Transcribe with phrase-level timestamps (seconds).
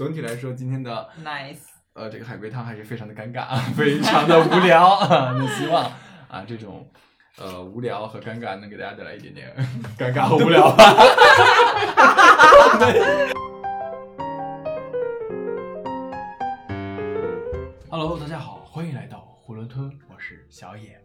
[0.00, 1.58] 总体来说，今天的 Nice，
[1.92, 5.36] 呃这个海龟汤还是非常的尴尬，非常的无聊啊。
[5.38, 5.92] 那希望
[6.26, 6.90] 啊这种
[7.36, 9.54] 呃无聊和尴尬能给大家带来一点点
[9.98, 10.84] 尴尬和无聊吧。
[17.90, 20.98] Hello，大家好，欢迎来到囫囵吞，我是小野。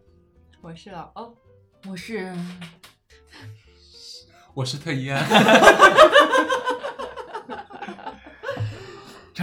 [0.62, 1.36] 我是老欧，
[1.86, 2.34] 我是
[4.54, 5.22] 我是特一安，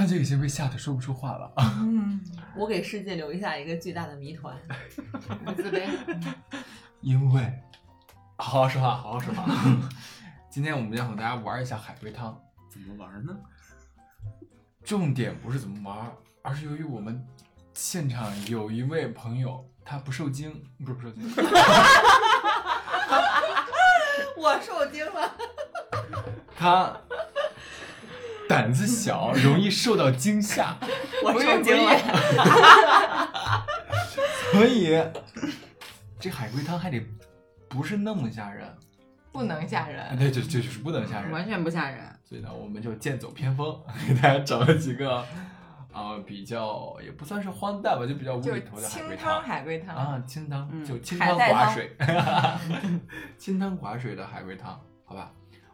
[0.04, 1.77] 张姐已经被吓得说不出话了啊！
[1.80, 2.20] 嗯，
[2.57, 4.53] 我给世界留下一个巨大的谜团，
[5.48, 5.88] 我自卑。
[6.99, 7.41] 因为
[8.35, 9.45] 好好说话，好好说话。
[10.49, 12.38] 今天我们要和大家玩一下海龟汤，
[12.70, 13.34] 怎么玩呢？
[14.84, 17.26] 重点不是怎么玩，而是由于我们
[17.73, 20.51] 现场有一位朋友他不受惊，
[20.84, 21.23] 不是不受惊
[24.35, 25.34] 我受惊了，
[26.57, 26.98] 他
[28.53, 30.77] 胆子小，容易受到惊吓，
[31.23, 31.98] 我受惊不了。
[34.51, 35.04] 所以
[36.20, 37.04] 这海龟汤还得
[37.68, 38.68] 不是那么吓人，
[39.31, 41.99] 不能吓啊人，对，就就就是不能吓人，完全不吓人。
[42.24, 43.76] 所以呢，我们就剑走偏锋，
[44.07, 45.26] 给大家找了几个
[45.91, 49.41] 啊、比较也不算是荒诞吧，就比较无厘头的海龟汤。
[49.41, 51.96] 海龟汤，啊，清汤、嗯就清汤寡水，
[53.37, 55.31] 清汤寡水的海龟汤，好吧，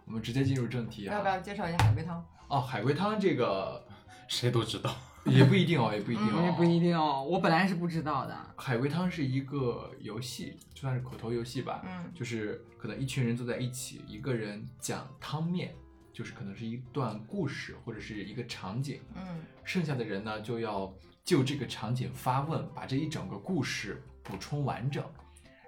[0.10, 1.14] 我们直接进入正题啊。
[1.14, 2.26] 要不要介绍一下海龟汤？
[2.48, 3.86] 哦，海龟汤这个
[4.28, 4.94] 谁都知道。
[5.26, 8.36] 也不一定哦，也不一定哦，嗯，不一定哦，我本来是不知道的。
[8.56, 15.76] 海龟汤是一个游戏，就算是口头游戏吧，嗯就是可能一群人坐在一起，一个人讲汤面，
[16.12, 20.92] 就是可能是一段故事或者是一个场景，嗯剩下的人呢就要
[21.24, 25.04] 就这个场景发问，把这一整个故事补充完整。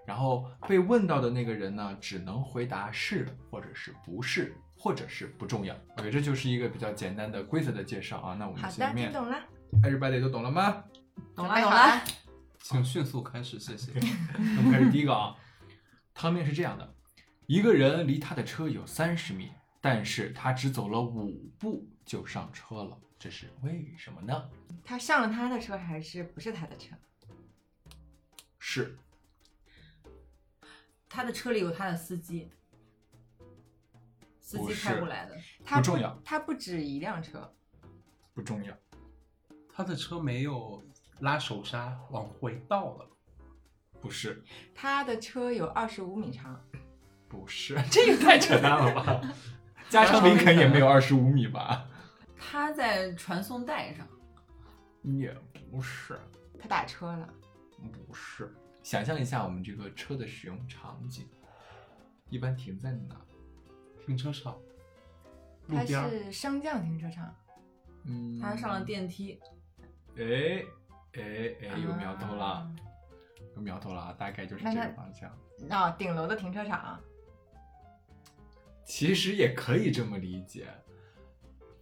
[0.05, 5.75] 然后被问到的那个人呢，只能回答是或者是不是，或者是不重要。
[5.97, 8.35] OK，这就是一个比较简单的规则的介绍啊。
[8.35, 9.39] 那我们好的，前面听懂了
[9.83, 10.83] ，everybody 都懂了吗？
[11.35, 12.03] 懂了懂了了。
[12.59, 13.91] 请迅速开始，谢谢。
[14.37, 15.35] 那我们开始第一个啊，
[16.13, 16.95] 汤面是这样的：
[17.47, 24.49] 一个人离他的车有三十米，但是他只走了五步就上车了，这是为什么呢？
[24.83, 26.95] 他上了他的车还是不是他的车？
[28.59, 28.97] 是
[31.13, 32.49] 他的车里有他的司机，
[34.39, 35.37] 司机开过来的。
[35.63, 37.53] 他不重要他不止一辆车。
[38.33, 38.73] 不重要？
[39.73, 40.81] 他的车没有
[41.19, 43.09] 拉手刹往回倒了，
[44.01, 44.41] 不是，
[44.73, 46.63] 他的车有二十五米长，
[47.27, 49.21] 不是， 这个太扯淡了吧？
[49.89, 51.89] 加长林肯也没有二十五米吧？
[52.37, 54.07] 他在传送带上，
[55.03, 55.35] 也
[55.69, 56.17] 不是，
[56.57, 57.27] 他打车了，
[58.07, 58.53] 不是。
[58.83, 61.27] 想象一下我们这个车的使用场景，
[62.29, 63.15] 一般停在哪？
[64.05, 64.57] 停车场，
[65.67, 66.09] 路他边儿。
[66.09, 67.33] 是升降停车场，
[68.05, 69.39] 嗯，他上了电梯，
[70.17, 70.65] 哎
[71.13, 72.75] 哎哎，有苗头了，啊
[73.55, 75.29] 有苗头了啊，大概就是这个方向。
[75.69, 76.99] 啊，顶楼的停车场，
[78.83, 80.67] 其实也可以这么理解，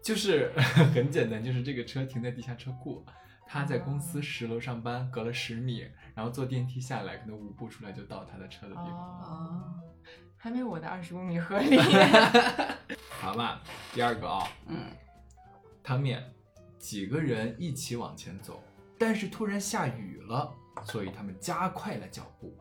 [0.02, 0.52] 就是
[0.94, 3.06] 很简单，就是这个车停在地下车库，
[3.48, 5.90] 他在公司十楼上班，隔了十米，
[6.20, 9.26] 然后坐电梯下来，可能五步出来就到他的车的地方了。
[9.26, 9.74] 哦，
[10.36, 11.80] 还没有我的二十五米合理。
[13.22, 13.62] 好吧，
[13.94, 14.92] 第二个啊、嗯，
[15.82, 16.22] 汤面，
[16.78, 18.62] 几个人一起往前走，
[18.98, 20.54] 但是突然下雨了，
[20.84, 22.54] 所以他们加快了脚步。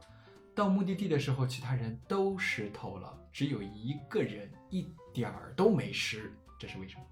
[0.54, 7.02] 到目的地的时候，其他人都湿透了，只有一个人一点儿都没湿，这是为什么？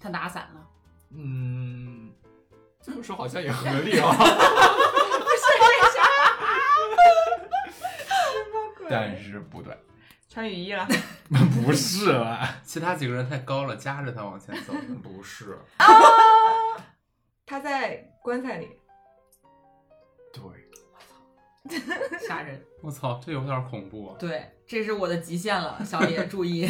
[0.00, 0.68] 他打伞了。
[1.10, 2.12] 嗯，
[2.80, 4.10] 这么说好像也合理哦。
[8.92, 9.74] 但是不对，
[10.28, 10.86] 穿雨衣了，
[11.64, 14.74] 不是啦， 其他几个人太高了，夹着他往前走。
[15.02, 15.58] 不是，
[17.46, 18.68] 他在棺材里，
[20.32, 21.78] 对，
[22.26, 22.62] 吓人。
[22.82, 24.16] 我操，这有点恐怖啊！
[24.18, 26.68] 对，这是我的极限了，小野注意，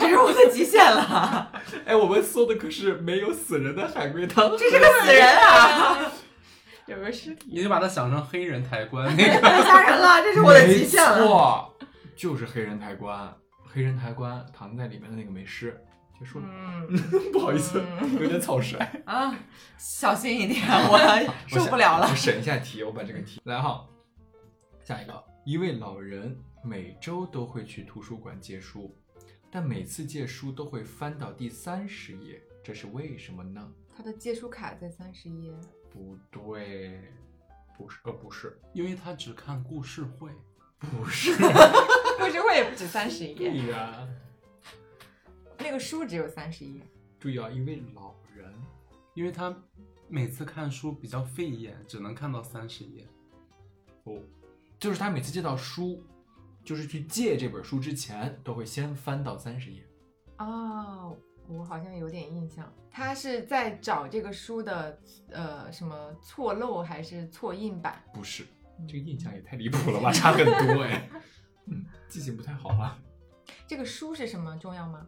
[0.00, 1.52] 这是我的极限了。
[1.84, 6.12] 哎，我们搜的可是没有死人的海龟汤，这是个死人啊！
[6.86, 7.50] 有个尸体。
[7.52, 9.40] 你就把它想成黑人抬棺 那个。
[9.40, 11.26] 太吓人了，这是我的极限没了。
[11.26, 11.76] 错，
[12.16, 13.34] 就是黑人抬棺，
[13.64, 15.80] 黑人抬棺躺在里面的那个没尸。
[16.18, 16.96] 结束了，嗯，
[17.30, 18.78] 不好意思，嗯有点草率。
[19.04, 19.38] 啊，
[19.76, 20.98] 小心一点，我
[21.46, 22.14] 受不了了我。
[22.14, 23.86] 审一下题，我把这个题来哈。
[24.82, 26.34] 下一个，一位老人
[26.64, 28.96] 每周都会去图书馆借书，
[29.50, 33.70] 但每次借书都会翻到第三十页，这是为什么呢？
[33.94, 35.52] 他的借书卡在三十页。
[35.96, 37.00] 不对，
[37.74, 40.30] 不是，呃，不是，因为他只看故事会。
[40.78, 41.32] 不是，
[42.20, 44.06] 故事会也不止三十页，对呀，
[45.58, 46.82] 那个书只有三十页。
[47.18, 48.52] 注意啊，一位老人。
[49.14, 49.56] 因为他
[50.06, 53.08] 每次看书比较费眼，只能看到三十页。
[54.04, 54.20] 哦，
[54.78, 56.04] 就是他每次借到书，
[56.62, 59.82] 就是去借这本书之前，都会先翻到三十页。
[60.36, 61.16] 哦，
[61.48, 64.98] 我好像有点印象，他是在找这个书的
[65.30, 68.02] 呃什么错漏还是错印版？
[68.12, 68.44] 不是，
[68.86, 71.08] 这个印象也太离谱了吧，差很多哎。
[71.66, 72.98] 嗯，记性不太好了。
[73.66, 75.06] 这个书是什么重要吗？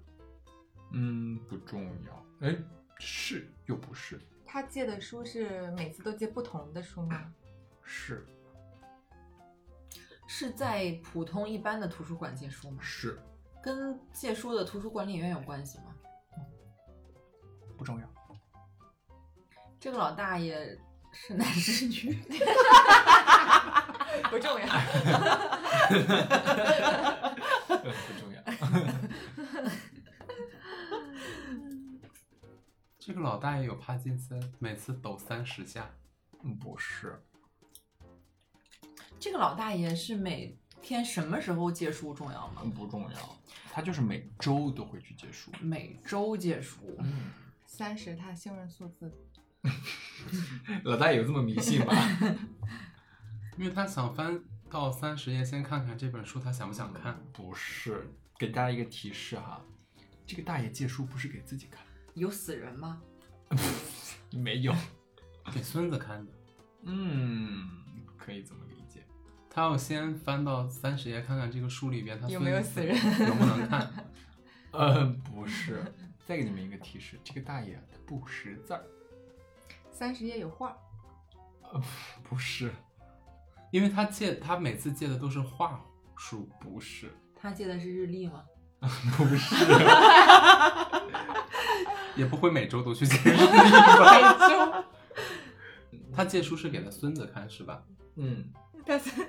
[0.92, 2.26] 嗯，不重要。
[2.40, 2.56] 哎，
[2.98, 4.20] 是又不是？
[4.46, 7.32] 他借的书是每次都借不同的书吗？
[7.82, 8.26] 是
[10.26, 12.78] 是在普通一般的图书馆借书吗？
[12.80, 13.18] 是
[13.62, 15.94] 跟借书的图书管理员有关系吗？
[17.78, 18.08] 不重要。
[19.78, 20.76] 这个老大爷
[21.12, 22.12] 是男是女？
[24.28, 24.66] 不重要。
[27.86, 28.42] 不重要。
[32.98, 35.88] 这个老大爷有帕金森，每次抖三十下。
[36.42, 37.22] 嗯，不是。
[39.20, 42.62] 这个老大爷是每天什么时候借书重要吗？
[42.64, 43.36] 嗯，不重要。
[43.70, 45.52] 他就是每周都会去借书。
[45.60, 46.96] 每周借书。
[46.98, 47.30] 嗯，
[47.68, 49.12] 三十，他幸运数字。
[50.84, 51.92] 老大爷有这么迷信吗？
[53.58, 57.20] 因为他想翻到三十页，先看看这本书他想不想看。
[57.30, 59.62] 不是，给大家一个提示哈，
[60.26, 61.84] 这个大爷借书不是给自己看，
[62.14, 63.02] 有死人吗？
[64.32, 64.74] 没有。
[65.52, 66.32] 给孙子看的。
[66.84, 67.68] 嗯，
[68.16, 69.04] 可以这么理解。
[69.50, 73.92] 他要先翻到三十页，看看这个书里边他有没有死人，能不能看？
[74.72, 75.84] 呃，不是。
[76.28, 78.84] 再给你们一个提示，这个大爷他不识字儿。
[79.90, 80.76] 三十页有画。
[81.62, 81.82] 呃，
[82.22, 82.70] 不是。
[83.70, 85.82] 因为他借他每次借的都是画
[86.18, 87.10] 书，不是。
[87.34, 88.44] 他借的是日历吗？
[89.16, 89.64] 不是。
[92.14, 94.84] 也不会每周都去借日历吧？
[96.14, 97.82] 他借书是给他孙子看是吧？
[98.18, 98.52] 嗯。
[98.86, 99.26] 他孙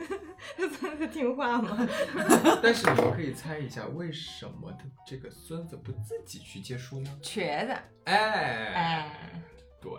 [0.56, 1.86] 他孙子听话吗？
[2.64, 7.20] 但是你们可以猜一下，为什么他这个孙子不自己去借书呢？
[7.22, 7.74] 瘸子。
[8.06, 9.44] 哎哎，
[9.82, 9.92] 对，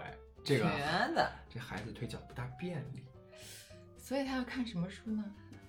[0.42, 3.04] 这个瘸子，这孩子腿脚不大便利。
[3.98, 5.24] 所以他要看什么书呢？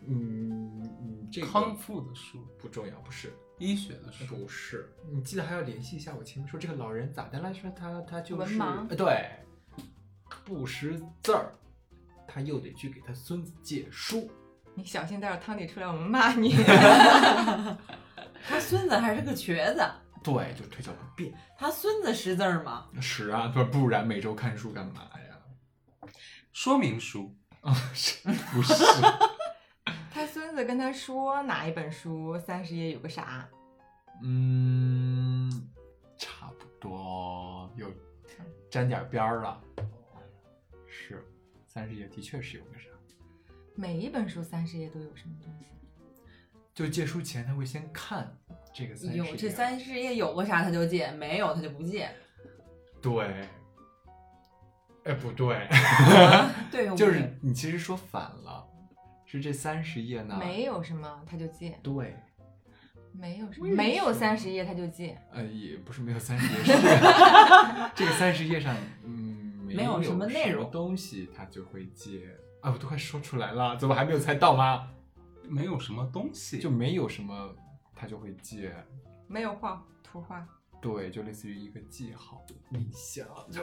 [0.07, 4.89] 嗯嗯，这个康复的书不重要，不是医学的书，不是。
[5.11, 9.31] 你记得还要联系一下我前面说这个老人咋的来说他他就是文盲，呃对，
[10.45, 11.51] 不识字儿，
[12.31, 14.29] 他又得去给他孙子借书。
[14.73, 16.55] 你小心，待会儿汤底出来我们骂你。
[18.47, 19.83] 他孙子还是个瘸子。
[20.23, 21.33] 对，就腿脚不便。
[21.57, 22.87] 他孙子识字儿吗？
[23.01, 26.07] 识啊，不不然每周看书干嘛呀？
[26.53, 27.35] 说明书。
[27.61, 28.73] 啊，是不是？
[30.13, 33.47] 他孙子跟他说哪一本书三十页有个啥？
[34.23, 35.51] 嗯，
[36.17, 37.91] 差不多有
[38.69, 39.61] 沾点边儿了。
[41.71, 42.87] 是，三十页的确是有个啥。
[43.75, 45.67] 每一本书三十页都有什么东西？
[46.73, 48.37] 就借书前他会先看
[48.73, 49.23] 这个三十页。
[49.23, 52.09] 有这三十页有个啥他就借，没有他就不借。
[53.01, 53.47] 对。
[55.03, 55.67] 哎，不对，
[56.71, 58.63] 对， 就是你其实说反了，
[59.25, 62.15] 是这三十页呢，没有什么他就借，对，
[63.11, 66.71] 没有什么，没有三十页他就借，呃，也不是没有三十页，是
[67.95, 69.30] 这个三十页上，嗯，
[69.75, 74.87] 没有什么内容东西他就会借，啊，我都快说出来了，怎么还没有猜到吗？
[75.49, 77.53] 没有什么东西，就没有什么
[77.95, 78.73] 他就会借，
[79.27, 80.47] 没有画图画。
[80.81, 82.43] 对，就类似于一个记号。
[82.69, 83.61] 你想，就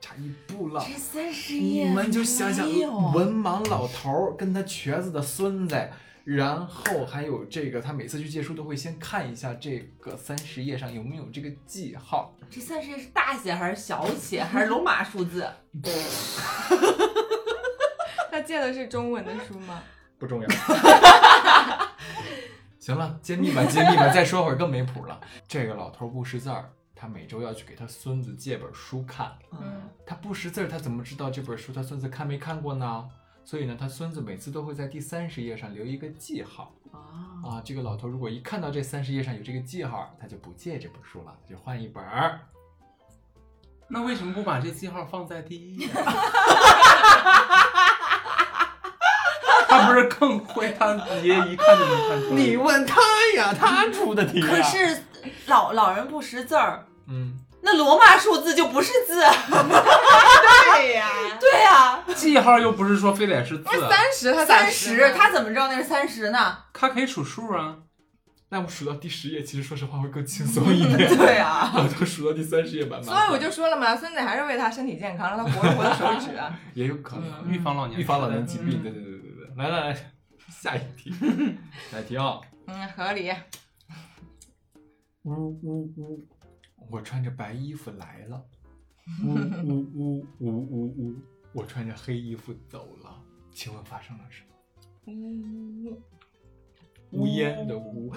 [0.00, 0.84] 差一步了。
[0.84, 2.66] 这三十页，你们就想想，
[3.12, 5.90] 文盲老头跟他瘸子的孙子，
[6.24, 12.34] 然后还有这个，他每次去借书都会先看一下这个三十页上有没有这个记号。
[12.50, 15.48] 这三十页是大写还是小写还是罗马数字？
[18.30, 19.82] 他借的是中文的书吗？
[20.18, 20.48] 不重要。
[22.78, 25.20] 行了，揭秘吧，揭秘吧，再说会儿更没谱了。
[25.48, 29.32] 这个老头不识字儿，他每周要去给他孙子借本书看。
[29.52, 33.08] 嗯，他不识字儿，他怎么知道这本书他孙子看没看过呢？
[33.44, 36.72] 所以呢，他孙子每次都会在第三十页上留一个记号。
[36.92, 36.98] 啊
[37.44, 42.40] 啊，这个老头如果一看到这三十页上有这个记号，他就不借这本书了，就换一本儿。
[43.88, 45.88] 那为什么不把这记号放在第一页？
[49.68, 50.72] 他不是更会？
[50.78, 52.36] 他爷爷一看就能看出来。
[52.36, 53.00] 你问他
[53.36, 54.40] 呀，他出的题。
[54.40, 55.02] 可是
[55.46, 57.38] 老老人不识字儿，嗯，
[57.70, 59.20] 那罗马数字就不是字。
[59.20, 61.08] 对呀，
[61.38, 63.64] 对呀，记号又不是说非得是字。
[63.64, 66.58] 三十，他三十，他怎么知道那是三十呢？
[66.72, 67.76] 他可以数数啊。
[68.52, 71.16] 那我数到第十页，其实说实话会更轻松一 点。
[71.16, 73.14] 对啊， 我都数到第三十页蛮麻所。
[73.14, 76.52] 以我就说了嘛，孙子还是为他身体健康，让他活着活到手指啊。
[76.74, 78.82] 也有可能、嗯预防老年预防老年疾病。
[78.82, 79.96] 对对对对对，来来来，
[80.48, 81.14] 下一题，
[81.92, 83.30] 下一题啊、嗯，合理。
[85.22, 86.26] 呜呜呜！
[86.90, 88.44] 我穿着白衣服来了，
[89.24, 89.32] 呜
[89.64, 91.16] 呜呜呜呜呜，
[91.52, 93.22] 我穿着黑衣服走了。
[93.52, 95.92] 请问发生了什么？
[95.92, 96.02] 呜，
[97.10, 98.12] 呜咽的呜，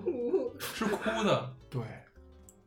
[0.58, 1.56] 是哭的。
[1.70, 1.82] 对，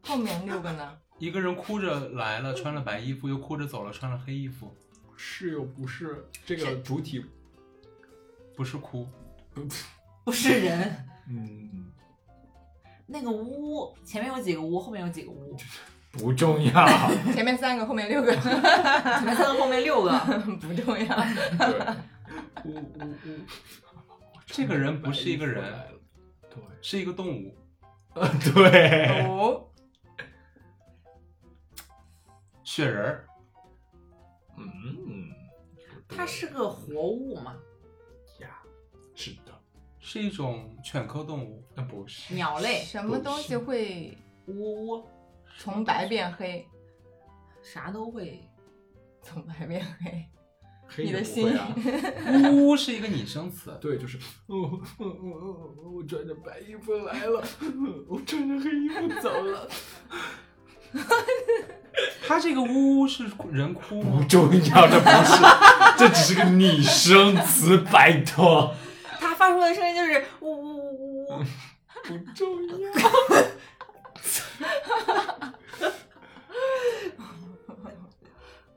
[0.02, 0.98] 后面六个呢？
[1.20, 4.76] 一个人哭着来了，穿了白衣服，又哭着走了，穿了黑衣服，
[5.16, 7.24] 是又不是这个主体，
[8.56, 9.08] 不是哭。
[10.24, 11.06] 不是人。
[11.30, 11.92] 嗯，
[13.06, 15.56] 那个屋前面有几个屋，后面有几个屋，
[16.14, 16.88] 不重要。
[17.34, 20.12] 前面三个，后面六个， 前面三个，后面六个。
[20.62, 21.16] 不重要。
[21.58, 21.86] 对，
[22.66, 23.40] 呜呜呜。
[24.46, 25.64] 这个人不是一个人，
[26.50, 27.58] 对，是一个动物，
[28.14, 29.66] 呃，对，哦，
[32.64, 33.28] 雪人儿。
[34.56, 35.32] 嗯，
[36.08, 37.56] 它是个活物嘛？
[40.04, 42.80] 呀，是一种犬科动物，那不是鸟类。
[42.84, 44.18] 什么东西会
[44.48, 45.04] 呜呜，
[45.58, 46.68] 从白变黑？
[47.64, 48.44] 啥都会。
[49.26, 50.26] 从白变黑，
[50.86, 51.74] 黑你的也不会啊。
[52.52, 53.76] 呜呜是一个拟声词。
[53.80, 54.18] 对，就是，
[54.48, 57.42] 哦，哦哦哦我穿着白衣服来了，
[58.10, 59.70] 我穿着黑衣服走了。
[62.28, 64.26] 它这个呜呜是人哭不吗？
[64.28, 65.42] 重要，这不是，
[65.98, 68.76] 这只是个拟声词，拜托，它
[69.44, 71.44] 发出的声音就是呜呜呜呜。
[72.06, 72.92] 不重要。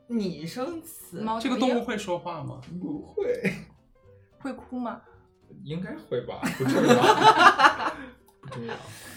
[0.07, 1.21] 拟声词。
[1.21, 2.59] 猫这个动物会说话吗？
[2.81, 3.53] 不会，
[4.39, 5.01] 会哭吗？
[5.63, 6.41] 应该会吧？
[6.57, 7.93] 不重要，
[8.41, 8.75] 不重要，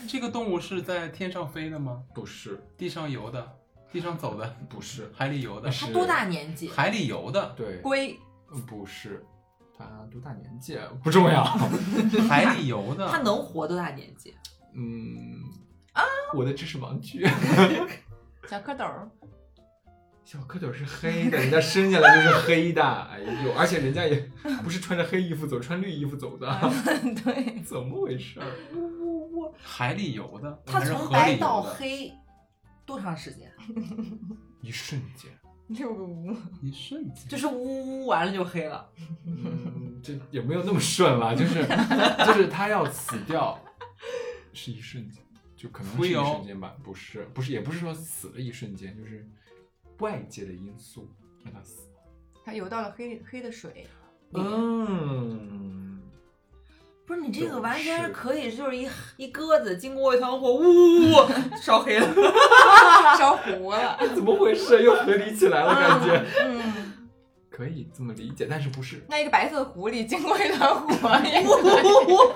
[0.09, 2.05] 这个动物是在天上飞的吗？
[2.15, 3.57] 不是，地上游的，
[3.91, 6.69] 地上走的，不是，海里游的，是它多大年纪？
[6.69, 8.17] 海里游的，对，龟
[8.53, 9.25] 嗯不是，
[9.89, 11.45] 他多大年纪啊不重要。
[12.29, 13.09] 海里游的。
[13.09, 14.35] 它能活多大年纪？
[14.75, 15.43] 嗯
[15.93, 16.03] 啊，
[16.35, 17.25] 我的知识盲区。
[18.49, 19.09] 小蝌蚪儿，
[20.25, 24.17] 小蝌蚪是黑的，人家生下来就是黑的，哎呦，而且人家也
[24.63, 26.49] 不是穿着黑衣服走，穿绿衣服走的，
[27.25, 28.47] 对，怎么回事儿？
[28.75, 29.55] 呜呜呜。
[29.63, 31.37] 海里游的，它还是河从白？
[31.37, 32.13] 到黑
[32.85, 33.51] 多长时间？
[34.61, 35.31] 一瞬间，
[35.79, 36.37] 六个无。
[36.61, 37.29] 一瞬间。
[37.29, 38.91] 就是呜呜完了就黑了。
[39.25, 41.65] 嗯，这也没有那么顺了，就是
[42.27, 43.57] 就是他要死掉，
[44.53, 45.23] 是一瞬间，
[45.57, 49.25] 就可能是一瞬间吧，不是不是，也不是说死了一瞬间，就是
[50.01, 51.09] 外界的因素
[51.45, 51.83] 让他死。
[52.45, 53.87] 他游到了黑黑的水，
[54.33, 55.90] 嗯，
[57.11, 61.15] 不是你这个完全是是可以，就是一一鸽子经过一团火，呜呜呜，
[61.61, 62.07] 烧黑了。
[63.19, 63.99] 烧糊了。
[64.15, 64.81] 怎么回事？
[64.81, 66.25] 又合理起来了，感觉。
[66.45, 66.93] 嗯，
[67.51, 69.05] 可以这么理解，但是不是？
[69.09, 72.33] 那一个白色狐狸经过一团火 也呜呜呜，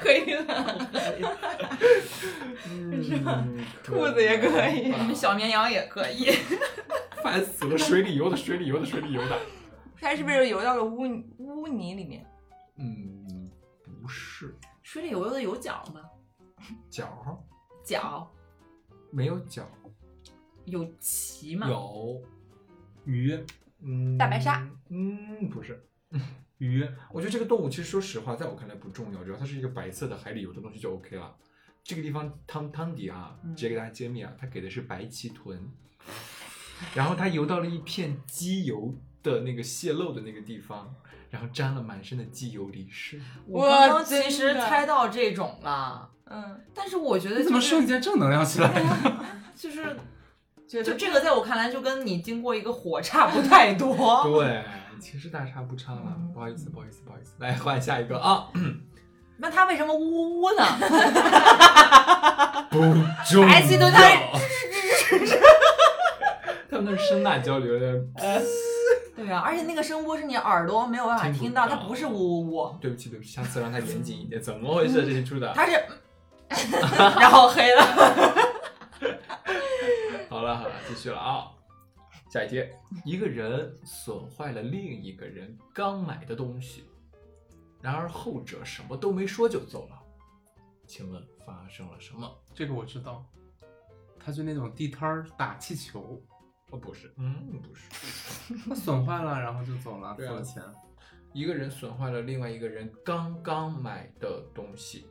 [0.00, 0.88] 可以了，
[2.70, 6.30] 嗯，兔子也可以吧小绵羊也可以。
[7.24, 9.36] 烦死了，水里游的，水里游的，水里游的。
[10.00, 11.00] 它是不是游到了污
[11.38, 12.24] 污泥里面？
[12.78, 13.09] 嗯，不
[14.10, 16.02] 是水里游的有脚吗？
[16.90, 17.46] 脚，
[17.84, 18.30] 脚
[19.10, 19.66] 没有脚，
[20.64, 21.68] 有鳍吗？
[21.68, 22.22] 有
[23.04, 23.38] 鱼
[23.80, 24.68] 嗯，大白鲨。
[24.88, 25.86] 嗯，不是。
[26.58, 31.34] 鱼我觉得这个动物其实说实话，在我看来不重要，只要它是一个白色的海里游的东西就 OK 了。
[31.82, 35.58] 这个地方汤汤底啊，嗯直接给大家揭秘啊，它给的是白鳍豚，
[36.94, 40.94] 然后它游到了一片鸡油的那个泄漏的那个地方，
[41.30, 43.20] 然后沾了满身的机油离世。
[43.46, 49.24] 我刚刚其实猜到这种了，嗯，但是我觉得你怎么瞬间正能量起来了？
[49.56, 49.96] 就是
[50.66, 54.22] 觉得就这个在我看来就跟你经过一个火差不太多。
[54.24, 54.62] 对，
[55.00, 58.48] 其实大差不差了，嗯不好意思，不好意思，不好意思，来换下一个啊，
[59.38, 60.64] 那他为什么呜呜呜呢？
[62.70, 62.78] 不
[63.28, 64.00] 重白鳍豚它
[66.70, 68.00] 他们那是声呐交流的。
[69.20, 74.40] 对啊，而且那个声波是你耳朵没有办法听到，它不是呜呜呜，对不起，对不起，下次让它严谨一点。
[74.40, 75.04] 怎么回事？
[75.04, 75.52] 这些出的？
[75.54, 75.72] 它是，
[77.20, 77.82] 然后黑了。
[80.30, 81.52] 好了好了，继续了啊。
[82.30, 82.64] 下一题，
[83.04, 86.84] 一个人损坏了另一个人刚买的东西，
[87.82, 89.98] 然而后者什么都没说就走了，
[90.86, 92.26] 请问发生了什么？
[92.54, 93.22] 这个我知道，
[94.18, 96.22] 他就那种地摊儿打气球，
[96.70, 100.62] 哦，不是，嗯，不是， 他损坏了，然后就走了，付对啊了钱。
[101.32, 105.06] 一个人损坏了另外一个人刚刚买的东西，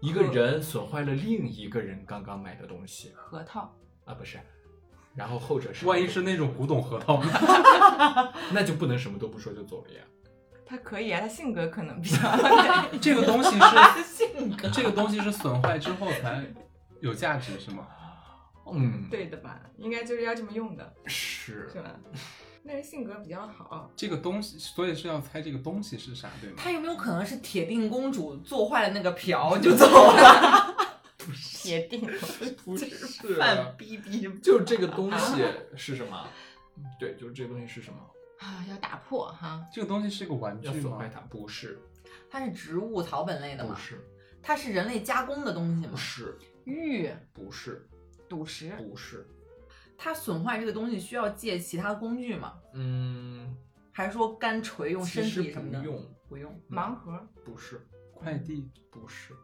[0.00, 4.38] 一个人损坏了另一个人刚刚买的东西核桃，啊，不是，
[5.14, 7.30] 然后后者是万一是那种古董核桃呢？
[8.52, 10.00] 那就不能什么都不说就走了呀。
[10.66, 12.18] 他可以啊，他性格可能比较
[13.00, 16.44] 这个东西是性格这个东西是损坏之后才
[17.00, 17.86] 有价值是吗？
[18.74, 19.60] 嗯，，对的吧？
[19.78, 21.98] 应该就是要这么用的，是是吧？
[22.62, 26.56] 那人性格比较好，这个东西，所以是要猜这个东西是啥，对吗？
[26.58, 30.76] 他有没有可能是铁定公主做坏了那个瓢就走了？
[31.16, 32.00] 不是铁定
[32.64, 32.86] 不是
[33.38, 35.42] 范逼逼，就这个东西
[35.76, 36.26] 是什么？
[36.98, 37.98] 对，就是这个东西是什么？
[38.38, 39.62] 啊，要打破哈。
[39.72, 41.10] 这个东西是个玩具吗要损坏？
[41.12, 41.20] 它？
[41.20, 41.78] 不是，
[42.30, 43.74] 它是植物草本类的吗？
[43.74, 44.02] 不是，
[44.42, 45.88] 它是人类加工的东西吗？
[45.90, 47.86] 不是，玉、不是，
[48.30, 49.26] 赌石，不是。
[49.98, 52.58] 它损坏这个东西需要借其他工具吗？
[52.72, 53.54] 嗯，
[53.92, 55.80] 还是说干锤用身体什么的？
[55.80, 56.60] 不用，不用。
[56.70, 59.34] 盲盒，不是，快递不是。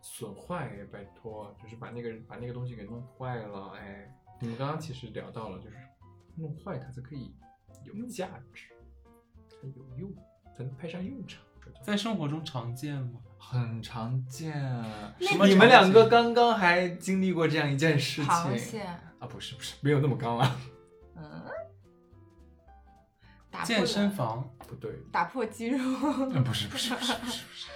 [0.00, 3.72] 损坏，拜托，就是把那个把那个东西给弄坏了。
[3.76, 4.08] 哎，
[4.40, 5.76] 你们刚刚其实聊到了，就是
[6.36, 7.34] 弄坏它才可以
[7.84, 8.72] 有价值，
[9.48, 10.14] 才有用，
[10.56, 11.42] 才能派上用场。
[11.82, 13.20] 在生活中常见吗？
[13.38, 14.52] 很常见。
[15.20, 19.26] 什么你们两个刚刚还经历过这样一件事情螃蟹，啊？
[19.28, 20.56] 不是不是，没有那么刚啊。
[21.16, 21.44] 嗯，
[23.50, 27.66] 打破健身，房不对，打破肌肉，嗯，不是不是不是不是不是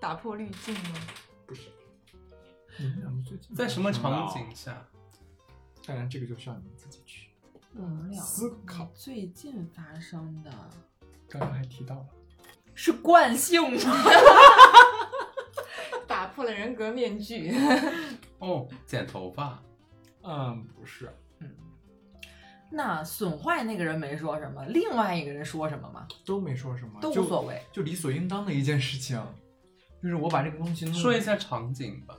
[0.00, 1.00] 打破滤镜吗？
[1.46, 1.62] 不是。
[2.76, 4.44] 你们两个最近在什么场景？
[4.54, 4.84] 下？
[5.86, 7.28] 当然，这个就需要你们自己去
[7.74, 8.90] 我们俩思考。
[8.94, 10.50] 最近发生的
[11.28, 12.06] 刚刚还提到了，
[12.74, 13.78] 是惯性吗？
[16.34, 17.54] 打破了人格面具，
[18.40, 19.56] 哦，剪头发。
[20.24, 21.48] 嗯，不是，嗯
[22.72, 26.08] 那损坏那个人没说什么，另外一个人说什么吗？
[26.26, 29.16] 都没说什么，都无所谓，就理所应当的一件事情，
[30.02, 32.16] 就是我把这个东西弄说一下场景吧。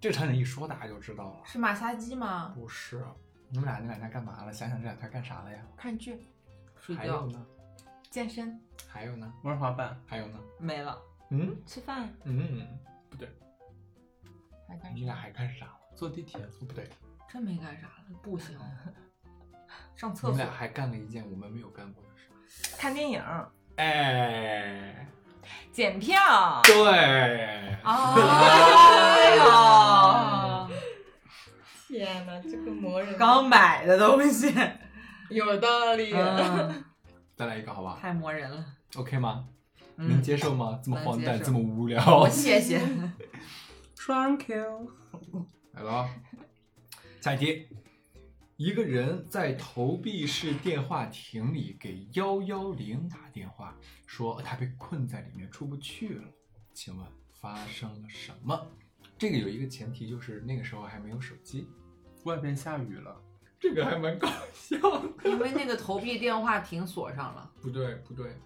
[0.00, 1.40] 这个场景一说，大家就知道了。
[1.44, 2.50] 是马杀鸡吗？
[2.56, 3.04] 不是，
[3.50, 4.50] 你们俩那两天干嘛了？
[4.54, 5.58] 想想这两天干啥了呀？
[5.76, 6.16] 看剧、
[6.80, 7.46] 睡觉还有呢？
[8.08, 9.30] 健身、还有呢？
[9.42, 10.40] 玩滑板，还有呢？
[10.58, 10.98] 没了。
[11.28, 12.66] 嗯吃饭，嗯，
[14.68, 15.14] 还干你俩？
[15.14, 15.72] 还干啥了？
[15.94, 16.40] 坐地铁。
[16.60, 16.88] 不对，
[17.30, 18.58] 真没干啥了，不行。
[19.96, 22.30] 上厕所你俩还干了一件我们没有干过的事。
[22.76, 23.22] 看电影、
[23.76, 25.06] 哎，
[25.72, 26.62] 检票。
[26.64, 26.88] 对，
[27.84, 30.68] 哎呀，
[31.88, 34.54] 天哪，这个魔人刚买的东西，
[35.30, 36.12] 有道理。
[36.12, 36.84] 嗯，
[37.36, 38.64] 再来一个好吧太磨人了。
[38.96, 39.46] ？OK 吗？
[39.96, 40.80] 嗯能接受吗？
[40.82, 42.28] 这么荒诞，这么无聊我。
[42.28, 42.80] 谢谢。
[44.04, 44.90] 双 Q。
[45.72, 46.14] 来了啊，
[47.22, 47.66] 下一题。
[48.58, 56.24] 一个人在投币式电话亭里给幺幺零打电话，说他被困在里面出不去了。
[56.74, 58.70] 请问发生了什么？
[59.16, 61.66] 这个有一个前提，就是那个时候还没有手机。
[62.24, 63.18] 外面下雨了，
[63.58, 65.30] 这个还蛮搞笑的。
[65.30, 68.36] 因为那个投币电话亭锁上了，不对，不对，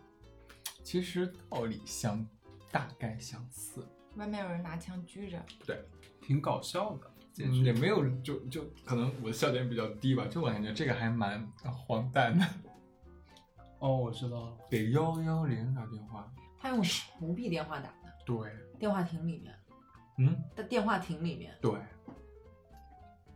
[0.84, 2.24] 其实道理相
[2.70, 3.84] 大概相似。
[4.18, 5.82] 外面有人拿枪狙着，不对，
[6.20, 7.10] 挺搞笑的。
[7.40, 12.44] 嗯，也没有，就就可能我的笑点比较低吧，就我感觉这个还蛮荒诞的。
[13.78, 14.56] 哦，我知道了。
[14.68, 16.28] 给幺幺零打电话，
[16.58, 16.82] 他用
[17.16, 19.54] 投币电话打的，对，电话亭里面，
[20.18, 21.72] 嗯，在电话亭里面，对，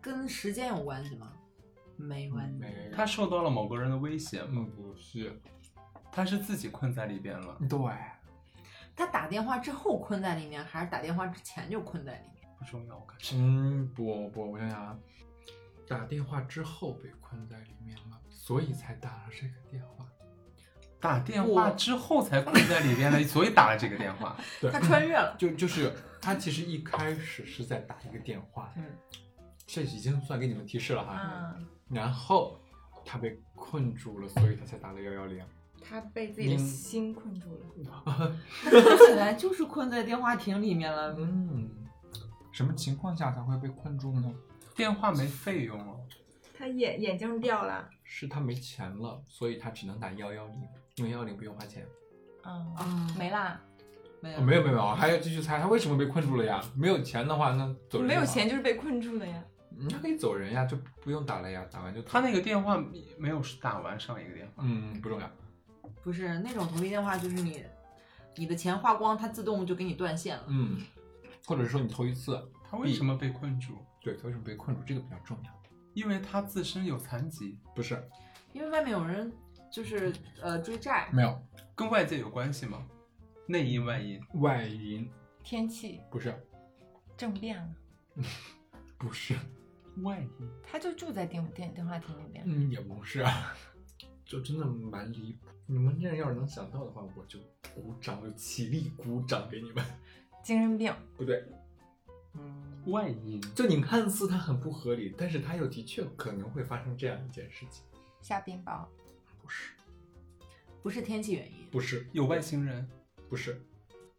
[0.01, 1.33] 跟时间有关系吗？
[1.97, 2.59] 没关系。
[2.59, 4.67] 没他受到了某个人的威胁吗？
[4.67, 5.41] 嗯不是，
[6.11, 7.57] 他是自己困在里边了。
[7.71, 7.79] 对，
[9.05, 12.49] 他打电话之后困在里面，还是打电话之前就困在里面？
[12.57, 13.35] 不重要，我感觉。
[13.37, 14.97] 嗯不不，我想想啊，
[15.89, 20.07] 打电话之后被困在里面了，所以才打了这个电话。
[21.01, 24.37] 打电话之后才困在里面的， 所以打了这个电话。
[24.61, 25.35] 对，他穿越了。
[25.37, 28.85] 就就是他其实一开始是在打一个电话，嗯，
[29.67, 31.21] 这已经算给你们提示了哈。
[31.57, 32.57] 嗯，然后
[33.05, 35.45] 他被困住了，所以他才打了幺幺零。
[35.83, 37.61] 他被自己的心困住了。
[38.65, 41.15] 他本来就是困在电话亭里面了。
[41.19, 41.69] 嗯，
[42.53, 44.33] 什么情况下才会被困住呢？
[44.75, 45.97] 电话没费用了。
[46.57, 47.89] 他眼眼镜掉了。
[48.05, 50.55] 是他没钱了，所以他只能打幺幺零，
[50.97, 51.87] 因为幺幺零不用花钱。
[52.45, 53.61] 嗯，啊，没啦，
[54.21, 56.63] 没哦，没有没有，没有还要继续猜他为什么被困住了呀？
[56.77, 59.43] 没有钱的话，那走人没有钱就是被困住了呀。
[59.75, 62.77] 嗯他可以走人呀，就不用打了呀，打完就他那个电话
[63.19, 64.63] 没有打完上一个电话。
[64.67, 65.31] 嗯不重要，
[66.03, 67.65] 不是那种投币电话，就是你
[68.37, 70.45] 你的钱花光，它自动就给你断线了。
[70.49, 70.81] 嗯，
[71.47, 73.79] 或者说你头一次，他为什么被困住？
[74.01, 75.63] 对，他为什么被困住，这个比较重要。
[75.95, 78.03] 因为他自身有残疾，不是，
[78.53, 79.31] 因为外面有人
[79.71, 81.41] 就是呃追债，没有
[81.75, 82.85] 跟外界有关系吗？
[83.47, 85.11] 内因外因，外因，
[85.45, 86.35] 天气，不是，
[87.17, 87.69] 政变了。
[88.97, 89.35] 不是，
[90.03, 92.43] 外因，他就住在电电电话亭那边。
[92.47, 93.55] 嗯，也不是啊，
[94.25, 95.49] 就真的蛮离谱。
[95.67, 97.39] 你们这样要是能想到的话，我就
[97.75, 99.85] 鼓掌，我就起立鼓掌给你们。
[100.43, 100.93] 精神病。
[101.17, 101.45] 不对，
[102.35, 107.85] 嗯，外因，就你看似它很不合理，但是它又的确可能会发生这样一件事情。
[108.21, 108.85] 下冰雹。
[109.41, 109.73] 不是，
[110.83, 112.89] 不是天气原因，不是，有外星人，
[113.29, 113.61] 不是，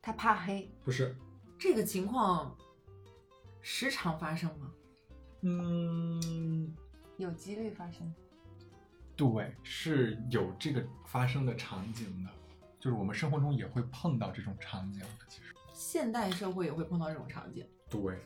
[0.01, 0.69] 他怕黑。
[0.83, 1.15] 不是，
[1.57, 2.57] 这个情况
[3.61, 4.71] 时常发生吗？
[5.41, 6.73] 嗯，
[7.17, 8.13] 有几率发生。
[9.31, 12.29] 对，是有这个发生的场景的，
[12.77, 15.07] 就是我们生活中也会碰到这种场景的。
[15.29, 17.65] 其实，现代社会也会碰到这种场景。
[17.89, 18.17] 对，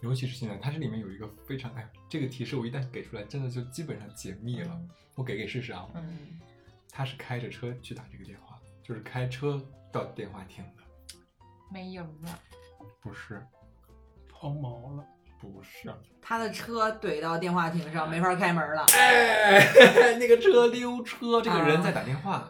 [0.00, 4.80] 尤其是现在，它这里面有一个非常哎，这个提示我一旦给出来，真的就基本上解密了。
[5.14, 6.40] 我给给试试啊，嗯，
[6.90, 11.14] 他是开着车去打这个电话，就是开车到电话亭的，
[11.70, 12.40] 没有了。
[13.00, 13.46] 不是，
[14.28, 15.06] 抛锚了，
[15.40, 18.84] 不是，他的车怼到电话亭上，没法开门了。
[18.92, 19.58] 哎，
[20.20, 22.46] 那个车溜车，这个人在打电话，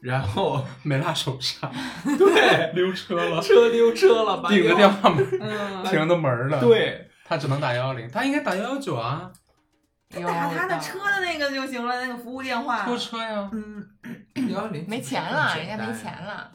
[0.00, 1.70] 然后 没拉手刹，
[2.18, 9.30] 对，溜车了，车溜车了，把顶着电话门，嗯，停的门了。，对，他只能打幺幺零，他应该打幺幺九啊，
[10.10, 12.84] 打他的车的那个就行了，那个服务电话。
[12.84, 13.50] 拖车呀。
[13.52, 13.86] 嗯，
[14.50, 14.86] 幺幺零。
[14.88, 16.50] 没钱了，人家没钱，了。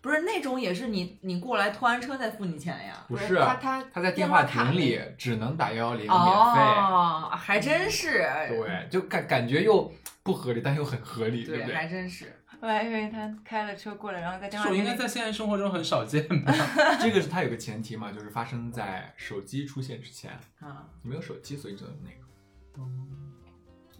[0.00, 3.04] 不是那种也是你你过来拖完车再付你钱呀。
[3.08, 8.18] 不是他他他在电话亭里只能打幺幺零免费，哦，还真是。
[8.48, 11.74] 对，就感感觉又不合理，但又很合理，对，不对？
[11.74, 12.34] 还真是。
[12.60, 16.52] 我还以为他开了车过来，然后在电话这种亭里应该在现实生活中很少见吧？
[17.00, 22.82] 这个是它有个前提嘛，就是发生在手机出现之前，啊，你没有手机，所以只能那个。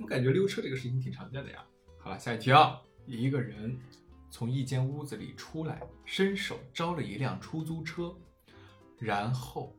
[0.01, 1.59] 我感觉溜车这个事情挺常见的呀。
[2.01, 3.79] 好了，下一题啊，一个人
[4.31, 8.15] 从一间屋子里出来，伸手招了一辆出租车，
[8.99, 9.75] 然后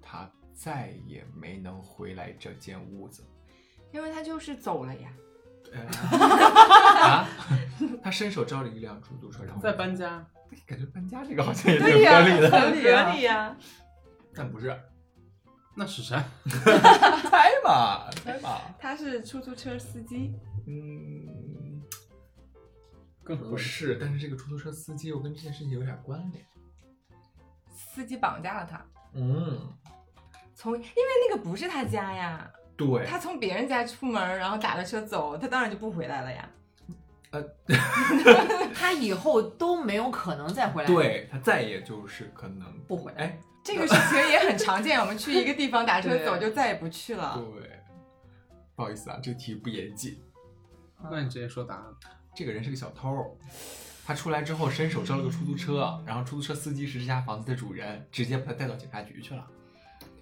[0.00, 3.24] 他再也没能回来这间屋子。
[3.92, 5.08] 因为他就是走了呀。
[5.72, 7.28] 呃啊，
[8.00, 10.24] 他伸手招了一辆出租车，然后在搬家，
[10.64, 13.56] 感觉搬家这个好像也挺合理的，合理合理呀。
[14.32, 14.78] 但不是，
[15.74, 16.16] 那是谁？
[17.28, 20.32] 猜吧，猜吧，他是出租车司机，
[20.68, 21.26] 嗯，
[23.26, 26.44] 更不是，但是这个出租车司机又跟这件事情有点关联，
[27.74, 28.86] 司机绑架了他。
[29.14, 29.60] 嗯，
[30.54, 36.48] 从因为那个不是他家呀，对，他从别人家出门，然后打了车走，他当然就不回来了呀。
[37.30, 37.42] 呃
[38.72, 47.36] 他以后都没有可能再回来。，对他再也就是可能不回来哎，这个事情也很常见，我们去一个地方打车走就再也不去了。
[47.36, 47.82] 对，
[48.76, 50.22] 不好意思啊，这个题不严谨。
[51.10, 51.84] 那你直接说答案。
[52.36, 53.36] 这个人是个小偷，
[54.06, 59.46] 他出来之后伸手招了个出租车，然后出租车司机是这家房子的主人，直接把他带到警察局去了。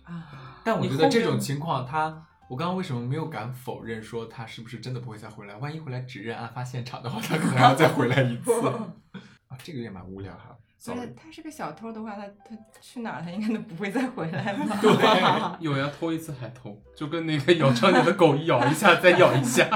[0.05, 5.57] 啊，但我觉得这种情况，他我刚刚为什么没有敢否认说他是不是真的不会再回来？
[5.57, 8.53] 万一回来指认案发现场的话，他可能还要再回来一次
[9.48, 10.57] 啊，这个有点蛮无聊哈。
[10.85, 14.79] 不是 sorry，他是个小偷的话，他他去哪儿他应该都不会再回来吧？
[14.81, 19.66] 对，有呀，偷一次还偷，就跟那个咬伤你的狗咬一下再咬一下。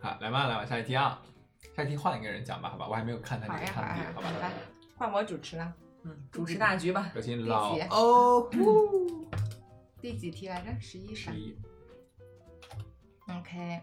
[0.00, 1.20] 好，来吧，来吧，下一题啊，
[1.74, 4.50] 下一题换一个人讲吧，好吧，我还没有看他那好呀好个看好吧，来，
[4.96, 5.72] 换我主持了。
[6.04, 7.10] 嗯，主持大局吧。
[7.14, 8.48] 有请老欧
[10.00, 10.70] 第几题来着？
[10.80, 11.14] 十一吧。
[11.16, 11.58] 十一
[13.28, 13.80] ，OK，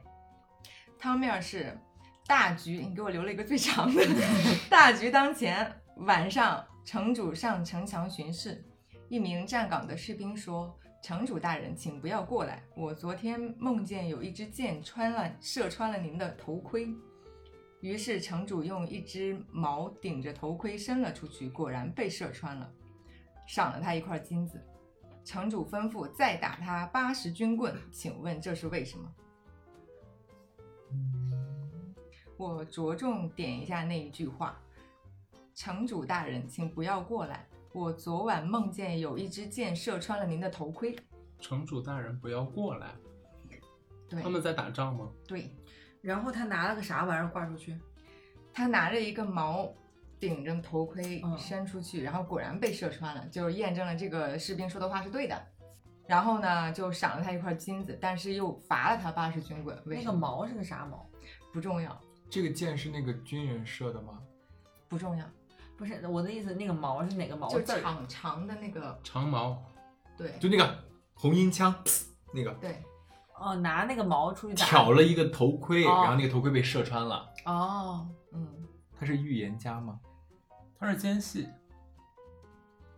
[0.98, 1.78] 汤面是
[2.26, 4.02] 大局，你给我留了一个最长的。
[4.70, 8.64] 大局当前，晚上城主上城墙巡视，
[9.10, 16.88] 一名站岗的士兵说：“城主大人，请不要过来，我昨天梦见有一支箭穿了射穿了您的头盔。”
[17.82, 22.72] 于是城主用一只矛顶着头盔伸了出去，果然被射穿了，
[23.46, 24.66] 赏了他一块金子。
[25.26, 29.14] 城主吩咐再打他八十军棍，请问这是为什么？
[32.38, 34.58] 我着重点一下那一句话
[35.54, 40.96] ：“城主大人，请不要过来，我昨晚梦见有一支箭射穿了您的头盔。
[41.40, 42.94] 城主大人不要过来，”
[44.08, 45.10] 对，他们在打仗吗？
[45.28, 45.56] 对
[46.02, 47.76] 然后他拿了个啥玩意儿挂出去？
[48.54, 49.74] 他拿着一个矛
[50.20, 55.36] 顶着头盔嗯伸出去，然后果然被射穿了，就验证了这个士兵说的话是对的。
[56.06, 59.76] 然后呢，就赏了他一块金子，但是又罚了他八十军棍。
[59.86, 60.14] 为那什么？
[60.14, 61.10] 个矛是个啥矛？
[61.52, 64.22] 不重要，这个箭是那个军人射的吗？
[64.88, 65.26] 不重要，
[65.84, 67.60] 不是我的意思，那个毛是哪个毛就？
[67.62, 69.62] 长长的那个，长毛，
[70.16, 70.80] 对就那个
[71.14, 71.76] 红缨枪，
[72.34, 72.82] 那个对，
[73.38, 74.66] 哦，拿那个毛出去打。
[74.66, 77.30] 挑了一个头盔，哦然后那个头盔被射穿了。
[77.44, 78.48] 哦，嗯，
[78.98, 80.00] 他是预言家吗？
[80.80, 81.50] 他是奸细，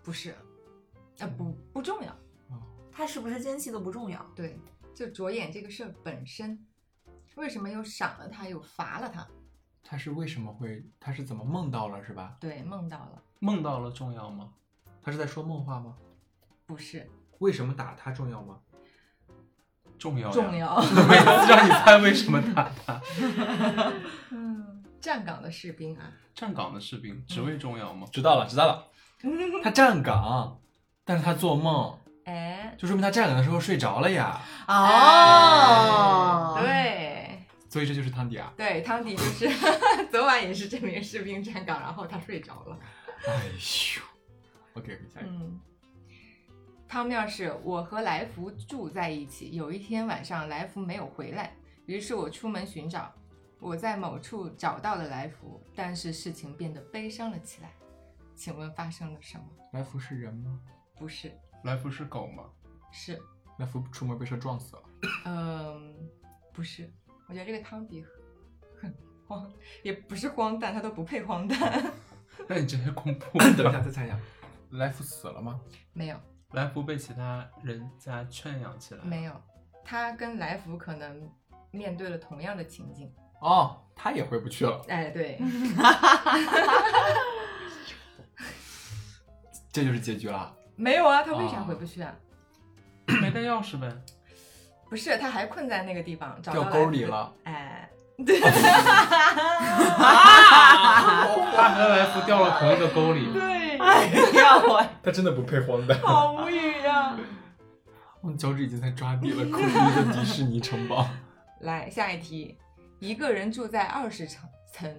[0.03, 0.35] 不是，
[1.17, 2.15] 啊，不不重要。
[2.91, 4.23] 他是不是奸细都不重要。
[4.35, 4.59] 对，
[4.93, 6.63] 就着眼这个事儿本身，
[7.35, 9.27] 为什么又赏了他，又罚了他？
[9.87, 10.83] 他是为什么会？
[10.99, 12.35] 他是怎么梦到了是吧？
[12.39, 14.49] 对，梦到了，梦到了重要吗？
[15.03, 15.93] 他是在说梦话吗？
[16.65, 18.57] 不是为什么打他重要吗？
[19.99, 20.43] 重要重。
[20.57, 20.75] 要。
[20.81, 22.99] 每次让你猜为什么打他。
[24.31, 28.07] 嗯， 站岗的士兵啊，站岗的士兵职位重要吗？
[28.11, 28.87] 知道了，知道了。
[29.63, 30.59] 他站岗，
[31.05, 34.41] 但是他做梦，哎，就说明他站岗的时候睡着了呀。
[34.67, 37.04] 哦，对
[37.75, 38.53] 所以这就是汤迪啊。
[38.55, 39.49] 对，汤迪就是
[40.09, 42.79] 昨晚也是这名士兵站岗，然后他睡着了。
[43.27, 44.01] 哎呦
[44.75, 45.29] ，OK，下一个。
[45.29, 45.59] 嗯，
[46.87, 51.53] 汤面是我和来福住在一起，有一天晚上来福没有回来，
[51.85, 53.13] 于是我出门寻找，
[53.59, 57.73] 我在某处找到了来福，但是事情变得悲伤了起来。
[58.37, 59.43] 请问发生了什么？
[59.73, 60.57] 来福是人吗？
[60.97, 61.29] 不是，
[61.65, 62.45] 来福是狗吗？
[62.93, 63.21] 是，
[63.59, 64.83] 来福出门被车撞死了。
[65.25, 65.93] 嗯，
[66.53, 66.89] 不是。
[67.27, 68.05] 我觉得这个汤底
[68.79, 68.93] 很
[69.27, 69.51] 荒，
[69.83, 71.93] 也不是荒诞，他都不配荒诞。
[72.47, 73.39] 那你直接公布。
[73.39, 74.19] 等一下，再猜一下，
[74.71, 75.59] 来福死了吗？
[75.93, 76.19] 没有，
[76.51, 79.03] 来福被其他人家圈养起来。
[79.03, 79.33] 没有，
[79.83, 81.31] 他跟来福可能
[81.71, 83.11] 面对了同样的情境。
[83.41, 84.85] 哦，他也回不去了。
[84.87, 85.39] 哎，对，
[89.71, 90.55] 这就是结局了。
[90.75, 92.15] 没有啊，他为啥啊回不去啊？
[93.21, 93.89] 没带钥匙呗。
[94.95, 97.33] 不是，他还困在那个地方，找到掉沟里了。
[97.43, 97.89] 哎，
[98.25, 98.49] 对他
[101.75, 103.33] 和来福掉了同一个沟里。
[103.33, 104.05] 对，哎
[104.39, 105.99] 呀我，他真的不配荒诞。
[105.99, 107.13] 好无语呀、
[108.23, 111.05] 我脚趾已经在抓地了， 空着一个迪士尼城堡。
[111.59, 112.57] 来，下一题，
[112.99, 114.89] 一个人住在二十层层，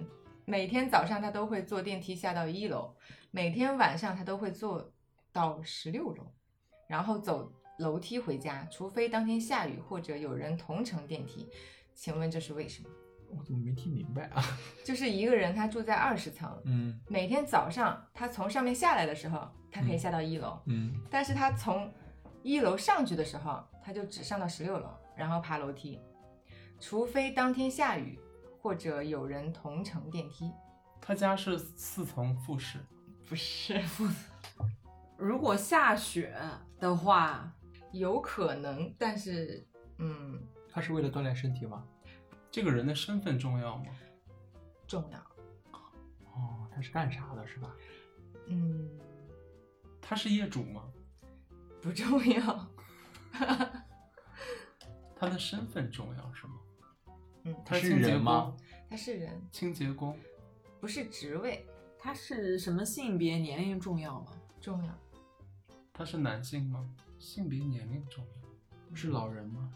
[0.45, 2.93] 每天早上他都会坐电梯下到一楼，
[3.31, 4.91] 每天晚上他都会坐
[5.33, 6.31] 到十六楼，
[6.87, 11.47] 然后走楼梯回家，除非当天下雨或者有人同乘电梯。
[11.93, 12.89] 请问这是为什么？
[13.29, 14.41] 我怎么没听明白啊？
[14.85, 21.91] 就是一个人他住在二十层，嗯每天早上他从上面下来的时候，他可以下到一楼，嗯，但是他从
[22.41, 25.99] 一楼上去的时候，他就只上到十六楼，然后爬楼梯，
[26.79, 28.17] 除非当天下雨
[28.61, 30.51] 或者有人同乘电梯。
[31.01, 32.79] 他家是四层复式，
[33.27, 34.07] 不是复，
[35.17, 36.33] 如果下雪
[36.79, 37.53] 的话，
[37.91, 39.65] 有可能，但是，
[39.97, 41.85] 嗯，他是为了锻炼身体吗？
[42.51, 43.85] 这个人的身份重要吗？
[44.87, 45.19] 重要，
[46.33, 47.75] 哦，他是干啥的，是吧？
[48.47, 48.89] 嗯，
[50.01, 50.83] 他是业主吗？
[51.81, 52.67] 不重要，
[55.15, 56.53] 他的身份重要是吗？
[57.43, 58.57] 嗯，他是清洁人吗工？
[58.89, 60.17] 他是人，清洁工，
[60.79, 61.65] 不是职位，
[61.99, 64.31] 他是什么性别、年龄重要吗？
[64.61, 64.93] 重要，
[65.93, 66.89] 他是男性吗？
[67.19, 68.23] 性别年龄重
[68.89, 69.69] 要，是老人吗？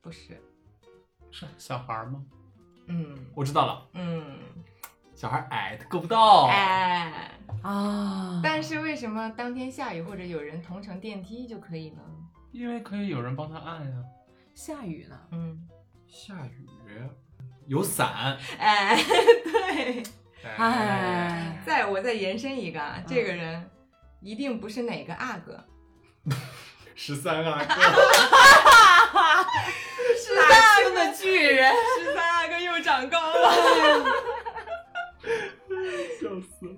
[0.00, 0.40] 不是，
[1.30, 2.24] 是小孩吗？
[2.86, 4.38] 嗯我知道了，嗯，
[5.14, 6.46] 小孩矮，他够不到。
[6.46, 7.30] 哎，
[7.62, 12.02] 啊但是为什么当天下雨或者有人同乘电梯就可以呢？
[12.52, 13.96] 因为可以有人帮他按呀、
[14.54, 15.20] 下雨呢？
[15.30, 15.68] 嗯，
[16.08, 16.66] 下雨，
[17.66, 18.36] 有伞。
[18.58, 18.96] 哎，
[19.44, 20.02] 对。
[20.56, 23.70] 哎，再我再延伸一个啊，这个人
[24.20, 25.62] 一定不是哪个阿哥，
[27.02, 27.74] 十三阿哥，
[30.14, 33.50] 十三阿哥的巨人，十三阿哥又长高了。
[36.20, 36.74] 笑死了。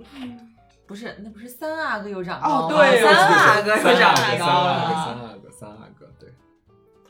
[0.86, 4.94] 不是，那不是三阿哥又长哦高了对三阿哥又长高阿哥，了。
[4.94, 6.32] 三阿哥，三阿哥，对。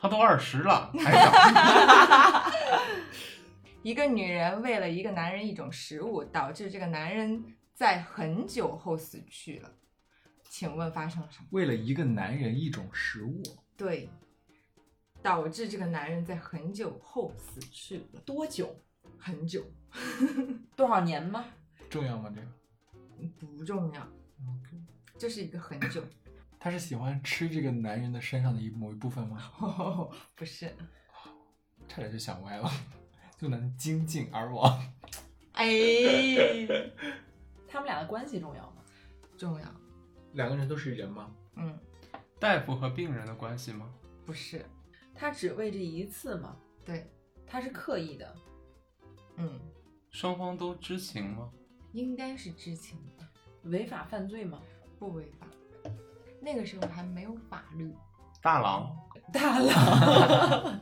[0.01, 2.51] 他都二十了还长。
[3.85, 7.44] 一个女人为了一个男人一种食物，导致这个男人
[7.75, 9.70] 在很久后死去了。
[10.53, 11.47] 请问发生了什么？
[11.53, 13.43] 为了一个男人一种食物，
[13.75, 14.11] 对，
[15.23, 18.77] 导致这个男人在很久后死去了，多久？
[19.19, 19.65] 很久
[20.77, 21.47] 多少年吗？
[21.88, 22.31] 重要吗？
[22.37, 22.49] 这个？
[23.41, 24.07] 不重要，
[25.17, 26.05] 就是一个很久，
[26.61, 29.51] 他是喜欢吃这个男人的身上的一某一部分吗？
[30.37, 30.71] 不是，
[31.88, 32.71] 差点就想歪了，
[33.38, 34.79] 就能精尽而亡。
[35.55, 35.67] 哎，
[37.67, 38.83] 他们俩的关系重要吗？
[39.38, 39.82] 重要，
[40.33, 41.31] 两个人都是人吗？
[41.57, 41.79] 嗯，
[42.38, 43.88] 大夫和病人的关系吗？
[44.25, 44.64] 不是，
[45.14, 46.57] 他只为这一次吗？
[46.85, 47.11] 对，
[47.47, 48.35] 他是刻意的，
[49.37, 49.61] 嗯，
[50.11, 51.51] 双方都知情吗？
[51.92, 53.25] 应该是知情的，
[53.64, 54.59] 违法犯罪吗？
[54.99, 55.47] 不违法。
[56.40, 57.95] 那个时候还没有法律，
[58.40, 58.97] 大郎，
[59.33, 60.81] 大郎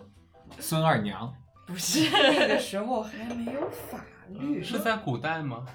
[0.59, 1.35] 孙二娘，
[1.67, 5.67] 不是，那个时候还没有法律，是在古代吗？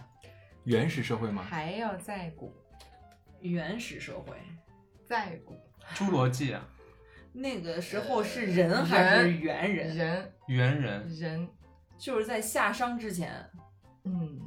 [0.64, 1.44] 原始社会吗？
[1.44, 2.52] 还要在古，
[3.39, 4.36] 原始社会，
[5.06, 5.56] 在古
[5.93, 6.67] 侏罗纪啊，
[7.32, 9.95] 那个时候是人还是猿人？
[9.95, 11.50] 人猿人人，
[11.98, 13.50] 就是在夏商之前，
[14.04, 14.39] 嗯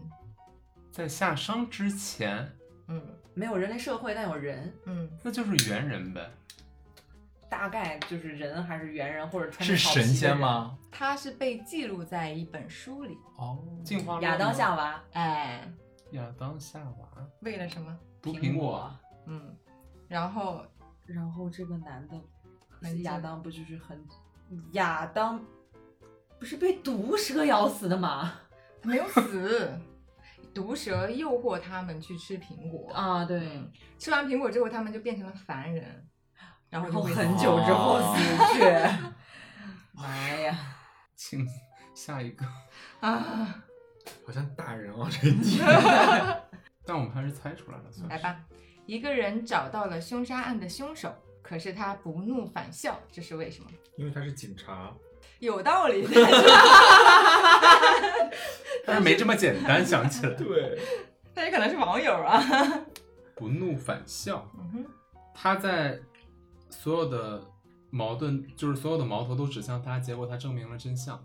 [0.90, 2.51] 在夏商之前，
[2.88, 3.01] 嗯
[3.35, 6.29] 没有人类社会，但有人，嗯，那就是猿人呗。
[7.51, 10.37] 大概就是人还是猿人，或者穿是神仙？
[10.37, 10.77] 吗？
[10.90, 13.16] 他是被记录在一本书里。
[13.38, 15.66] 哦，进化论亚当夏娃哎，
[16.11, 17.98] 亚当夏娃为了什么？
[18.20, 18.94] 毒苹苹果，
[19.26, 19.57] 嗯，
[20.09, 20.64] 然后
[21.07, 22.18] 然后这个男的
[23.02, 24.04] 亚当不就是很
[24.72, 25.44] 亚当
[26.38, 28.33] 不是被毒蛇咬死的吗？
[28.83, 29.70] 没有死，
[30.54, 32.92] 毒蛇诱惑他们去吃苹果。
[32.92, 36.07] 啊，对，嗯，吃完苹果之后，他们就变成了凡人，
[36.70, 38.64] 然后很久之后哦死去。
[39.92, 40.57] 妈呀！
[41.16, 41.44] 请
[41.94, 42.46] 下一个。
[43.00, 43.64] 啊。
[44.24, 45.61] 好像大人哦，这一题。
[46.88, 48.16] 但我们还是猜出来了，算是。
[48.16, 48.40] 来吧，
[48.87, 53.68] 一个人找到了凶杀案的凶手，可是他不怒反笑，这是为什么？
[53.96, 54.90] 因为他是警察。
[55.40, 56.09] 有道理，
[58.87, 60.33] 但是没这么简单，想起来。
[60.40, 60.79] 对，
[61.35, 62.42] 他也可能是网友啊。
[63.35, 64.85] 不怒反笑，嗯哼，
[65.35, 66.01] 他在
[66.70, 67.44] 所有的
[67.90, 71.22] 矛盾，就是所有的矛头都指向他，结果他证明了真相。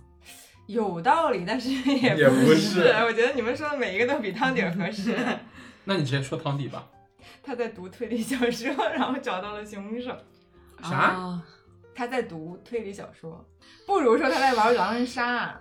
[0.67, 2.55] 有道理，但是也也不是。
[2.55, 5.15] 是我觉得你们说的每一个都比汤底儿合适。
[5.83, 6.87] 那你直接说汤底吧。
[7.41, 10.15] 他在读推理小说，然后找到了凶手。
[10.81, 10.95] 啥？
[10.97, 11.43] 啊
[11.95, 13.47] 他在读推理小说，
[13.85, 15.55] 不如说他在玩狼人杀，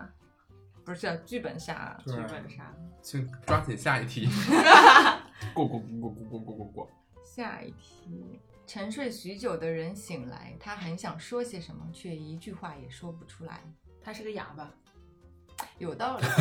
[0.82, 1.94] 不是剧本杀。
[2.06, 4.26] 剧本杀，请抓紧下一题。
[5.52, 6.90] 过过过过过过过过过。
[7.22, 13.60] 下一题，沉睡许久的人醒来，他很想说些什么，却一句话也说不出来。
[14.02, 14.70] 他是个哑巴。
[15.76, 16.24] 有道理。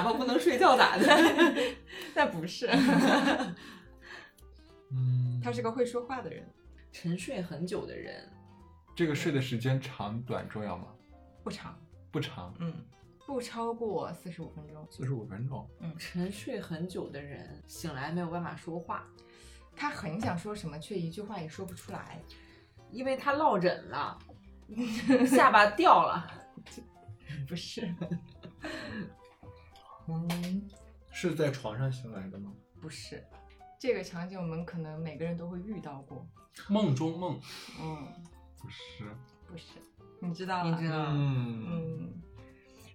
[0.00, 1.06] 哑巴不能睡觉咋的？
[2.16, 2.66] 那不是，
[4.90, 6.48] 嗯，他是个会说话的人，
[6.90, 8.26] 沉睡很久的人，
[8.96, 10.86] 这个睡的时间长短重要吗？
[11.44, 11.78] 不长，
[12.10, 12.74] 不长，嗯，
[13.26, 14.86] 不超过四十五分钟。
[14.90, 15.68] 四十五分钟。
[15.80, 19.06] 嗯沉睡很久的人醒来没有办法说话，
[19.76, 22.18] 他很想说什么，却一句话也说不出来。
[22.90, 24.18] 因为他落枕了，
[25.30, 26.28] 下巴掉了。
[27.46, 27.94] 不是，
[30.08, 30.68] 嗯，
[31.10, 32.52] 是在床上醒来的吗？
[32.80, 33.22] 不是，
[33.78, 36.26] 这个场景我们可能每个人都会遇到过。
[36.68, 37.40] 梦中梦，
[37.80, 38.06] 嗯，
[38.58, 39.04] 不是。
[39.46, 39.64] 不是，
[40.20, 40.70] 你知道了？
[40.70, 42.22] 你知道嗯，嗯，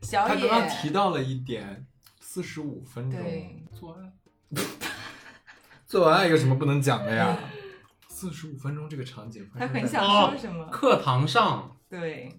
[0.02, 1.86] 小野他刚刚提到了一点，
[2.20, 3.22] 四十五分钟。
[3.22, 4.14] 对，做爱。
[5.86, 7.38] 做完爱有什么不能讲的呀？
[8.08, 10.66] 四十五分钟这个场景他很想哦说什么？
[10.68, 12.32] 课堂上，对，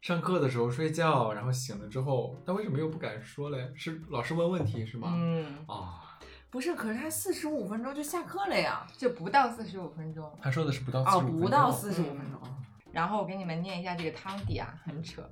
[0.00, 3.70] 上课的时候睡觉，然后醒了之后，他为什么又不敢说嘞？
[3.76, 5.12] 是老师问问题是吗？
[5.14, 8.86] 嗯，啊，不是，可是他四十五分钟就下课了呀。
[8.96, 10.30] 就不到四十五分钟。
[10.40, 12.40] 他说的是不到四哦，十五不到四十五分钟。
[12.90, 15.22] 然后我给你们念一下这个汤底啊，很扯。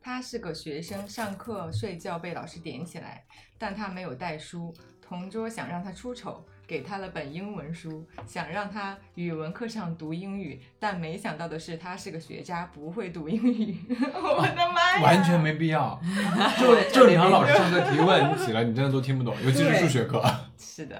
[0.00, 3.24] 他是个学生，上课睡觉被老师点起来，
[3.56, 4.74] 但他没有带书。
[5.00, 13.76] 同桌想让他出丑，给他了本英文书，想让他语文课上读英语，但没想到的是他是个学渣，不会读英语。
[13.92, 15.02] 我的妈呀！
[15.02, 16.00] 完全没必要。
[16.58, 20.24] 就就你让老师上课提问你起来，你真的都听不懂，尤其是数学课。
[20.56, 20.98] 是的，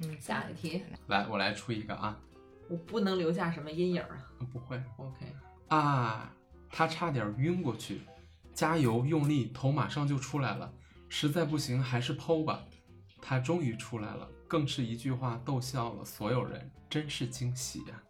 [0.00, 2.16] 嗯，下一题，来，我来出一个啊，
[2.68, 4.14] 我不能留下什么阴影啊。
[4.52, 5.26] 不会 OK，
[5.66, 6.32] 啊，
[6.70, 8.02] 他差点晕过去，
[8.54, 10.72] 加油用力，头马上就出来了，
[11.08, 12.60] 实在不行还是剖吧。
[13.20, 18.02] 他终于出来了，更是一句话逗笑了所有人，真是惊喜呀、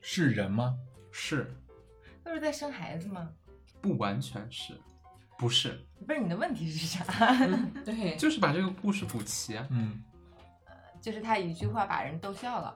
[0.00, 0.74] 是人吗？
[1.10, 1.54] 是
[2.24, 3.28] 那是在生孩子吗？
[3.82, 4.72] 不完全是，
[5.38, 7.04] 不是，不是你的问题是啥？
[7.84, 10.02] 对，就是把这个故事补齐啊，嗯，
[10.98, 12.74] 就是他一句话把人逗笑了。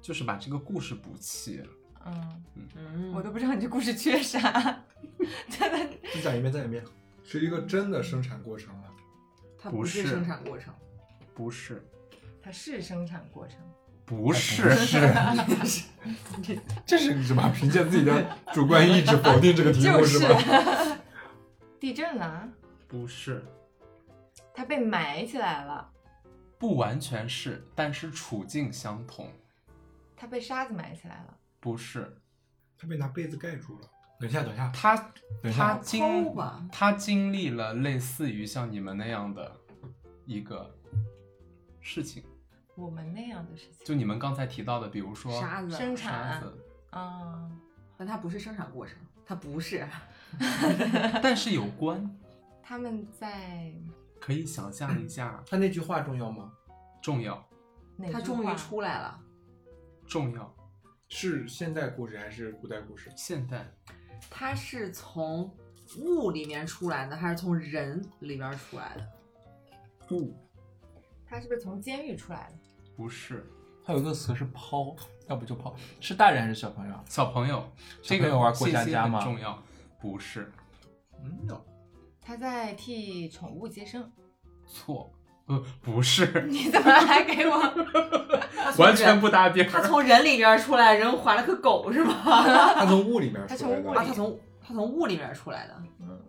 [0.00, 1.62] 就是把这个故事补齐。
[2.04, 4.40] 嗯，嗯，我都不知道你这故事缺啥，
[5.48, 5.96] 真的。
[6.12, 6.84] 再讲一遍，再讲一遍，
[7.22, 8.90] 是一个真的生产过程啊。
[9.58, 10.74] 不它不是是生产过程，
[11.36, 11.86] 不是，
[12.42, 13.58] 它是生产过程，
[14.04, 14.98] 不是，是，
[16.84, 17.48] 这是什么？
[17.54, 20.98] 凭借自己的主观意志否定这个题目就是吗？
[21.78, 22.48] 地震了，
[22.88, 23.44] 不是，
[24.54, 25.90] 它被埋起来了，
[26.58, 29.30] 不完全是，但是处境相同。
[30.16, 31.36] 它被沙子埋起来了。
[31.58, 32.16] 不是，
[32.78, 33.88] 他被拿被子盖住了。
[34.20, 34.96] 等一下，等一下，他
[35.42, 36.34] 等一下，他经
[36.70, 39.56] 他经历了类似于像你们那样的
[40.24, 40.72] 一个
[41.80, 42.22] 事情，
[42.74, 47.50] 我们那样的事情，就你们刚才提到的，比如说沙子，生沙产子，啊，
[47.96, 48.96] 但它不是生产过程，
[49.26, 49.86] 它不是。
[51.22, 52.18] 但是有关。
[52.62, 53.74] 他们在
[54.18, 56.50] 可以想象一下， 他那句话重要吗？
[57.02, 57.34] 重要
[57.98, 59.20] 他哪句话终于出来了。
[60.06, 60.54] 重要，
[61.08, 63.10] 是现代故事还是古代故事？
[63.14, 63.70] 现代
[64.30, 65.54] 他是从
[65.98, 70.16] 物里面出来的，还是从人里边出来的？
[70.16, 70.34] 雾。
[71.32, 72.58] 他是不是从监狱出来的？
[72.94, 73.50] 不是
[73.82, 74.94] 还有一个词是抛，
[75.28, 76.94] 要不就抛，是大人还是小朋友？
[77.08, 77.56] 小朋友，
[78.02, 79.58] 小这个朋友玩过家家吗重要，
[79.98, 80.52] 不是
[81.24, 81.64] 嗯，有。
[82.20, 84.12] 他在替宠物接生。
[84.66, 85.10] 错，
[85.46, 87.56] 呃，不是， 你怎么还给我？
[88.76, 89.84] 完全不搭边他儿。
[89.86, 92.14] 从人里边出来，人怀了个狗是吗？
[92.74, 93.90] 他从雾里面他出来的。
[93.90, 95.82] 啊，从雾里他从他从雾里面出来的。
[95.98, 96.20] 嗯，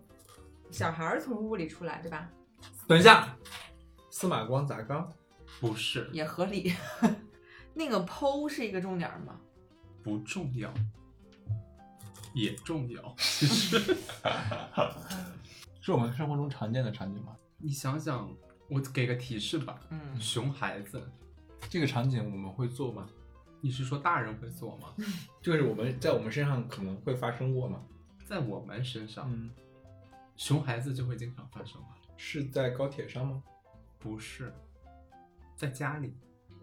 [0.70, 2.26] 小孩儿从物里出来，对吧？
[2.88, 3.28] 等一下，
[4.14, 5.12] 司马光砸缸。
[5.60, 6.72] 不是，也合理。
[7.74, 9.40] 那个剖是一个重点吗？
[10.04, 10.72] 不重要，
[12.32, 13.12] 也重要。
[13.18, 13.76] 其 实
[15.80, 17.36] 是我们生活中常见的场景吗？
[17.58, 18.30] 你想想，
[18.70, 21.02] 我给个提示吧，嗯，熊孩子，
[21.68, 23.08] 这个场景我们会做吗？
[23.60, 24.94] 你是说大人会做吗？
[25.42, 27.82] 就是我们在我们身上可能会发生过吗？
[28.24, 29.50] 在我们身上，嗯，
[30.36, 31.88] 熊孩子就会经常发生吗？
[32.16, 33.42] 是在高铁上吗？
[34.04, 34.52] 不是，
[35.56, 36.14] 在家里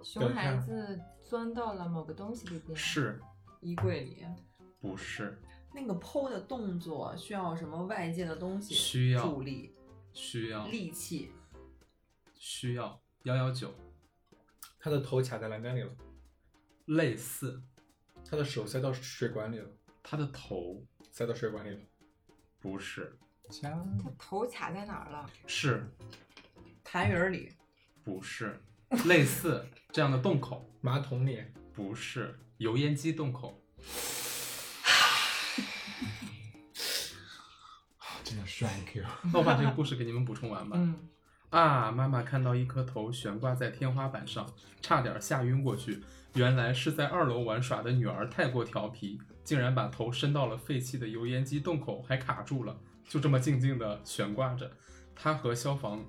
[0.04, 2.78] 熊孩子钻到了某个东西里边。
[2.78, 3.20] 是。
[3.62, 4.24] 衣柜里。
[4.80, 5.42] 不是。
[5.74, 8.76] 那个剖的动作需要什么外界的东西？
[8.76, 9.24] 需要。
[9.24, 9.76] 助力、
[10.14, 10.68] 需要。
[10.68, 11.32] 力气？
[12.36, 13.74] 需要幺幺九
[14.80, 15.92] 他的头卡在栏杆里了，
[16.86, 17.64] 类似，
[18.24, 19.68] 他的手塞到水管里了，
[20.04, 20.86] 他的头。
[21.10, 21.80] 塞到水管里了。
[22.60, 23.18] 不是。
[23.50, 23.72] 家
[24.02, 25.28] 他头卡在哪儿了？
[25.48, 25.90] 是
[26.92, 27.54] 痰盂儿里，
[28.04, 28.62] 不是
[29.06, 30.70] 类似这样的洞口？
[30.82, 31.42] 马桶里，
[31.74, 33.64] 不是油烟机洞口，
[38.26, 39.06] 真的帅 Q。
[39.32, 40.76] 那我把这个故事给你们补充完吧。
[40.78, 41.08] 嗯，
[41.52, 41.90] 啊！
[41.94, 46.04] 妈妈看到一颗头悬挂在天花板上，差点吓晕过去。
[46.34, 52.78] 原来是在二楼玩耍的女儿太过调皮，竟然把头伸到了废弃的油烟机洞口，还卡住了，
[53.08, 54.70] 就这么静静地悬挂着。
[55.16, 56.04] 她和消防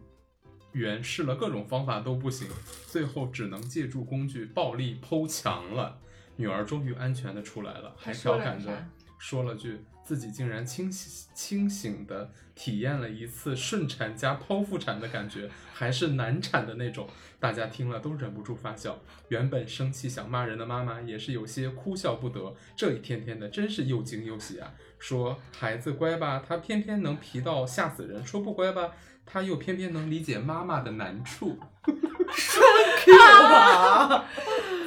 [0.73, 2.49] 员试了各种方法都不行，
[2.87, 5.99] 最后只能借助工具暴力剖墙了。
[6.37, 8.87] 女儿终于安全的出来了，还调侃着
[9.19, 17.07] 说了句自己竟然清醒清醒的体验了一次顺产加剖腹产的感觉，还是难产的那种。
[17.39, 18.99] 大家听了都忍不住发笑。
[19.29, 24.73] 原本生气想骂人的妈妈也是有些哭笑不得，这一天天的真是又惊又喜啊！
[24.99, 28.93] 说孩子乖吧，他偏偏能皮到吓死人；说不乖吧，
[29.25, 31.59] 他又偏偏能理解妈妈的难处。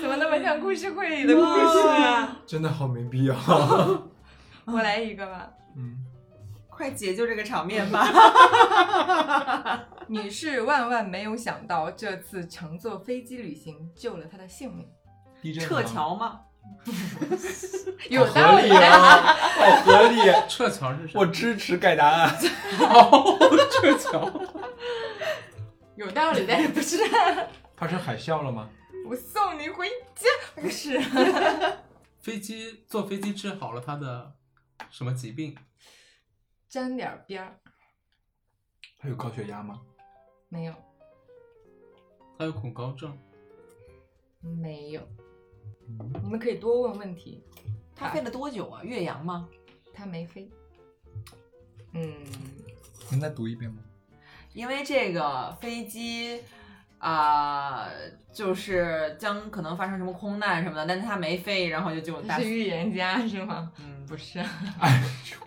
[0.02, 2.38] 怎么那么像故事会里的故事啊？
[2.46, 3.36] 真的好没必要。
[4.66, 5.50] 我来一个吧。
[5.76, 5.98] 嗯，
[6.70, 8.08] 快解救这个场面吧！
[10.08, 14.88] 女士万万没有想到，这次乘坐飞机旅行救了她的性命。
[15.42, 16.42] 地震吗撤侨吗？
[18.10, 20.20] 有道理合理啊，好合理。
[20.48, 21.20] 撤侨是啥？
[21.20, 22.36] 我支持改答案。
[22.80, 23.38] 哦，
[23.72, 24.32] 撤侨。
[25.96, 26.98] 有道理，但是不是？
[27.76, 28.70] 发生海啸了吗？
[29.08, 31.00] 我送你回家，不是？
[32.22, 34.34] 飞机坐飞机治好了他的
[34.90, 35.56] 什么疾病？
[36.70, 37.60] 沾点边儿，
[39.00, 39.82] 他有高血压吗？
[40.50, 40.74] 没有，
[42.38, 43.18] 他有恐高症。
[44.42, 45.02] 没有。
[46.24, 47.44] 你们可以多问问题。
[47.96, 48.82] 他飞了多久啊？
[48.84, 49.48] 岳阳吗？
[49.94, 50.50] 他没飞。
[51.94, 52.14] 嗯，
[53.12, 53.78] 能再读一遍吗？
[54.54, 56.42] 因为这个飞机
[56.98, 57.88] 啊、
[58.34, 63.72] 就是将可能发生什么空难什么的，但是他没飞，然后就就大他是预言家是吗？
[63.80, 64.40] 嗯，不是，
[64.80, 65.38] 哎呦，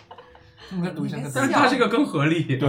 [0.71, 1.41] 能再读一下你再读一下。
[1.41, 2.45] 但是他这个更合理。
[2.45, 2.69] 对，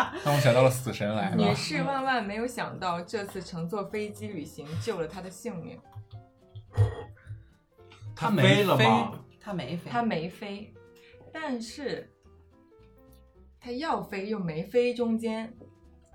[0.24, 1.36] 让我想到了死神来了。
[1.36, 5.80] 女士万万没有想到，这次乘坐飞机旅行救了她的性命。
[8.14, 9.24] 他没飞了吗？
[9.40, 10.72] 他没飞，她没飞，
[11.32, 12.08] 但是
[13.58, 15.52] 她要飞又没飞，中间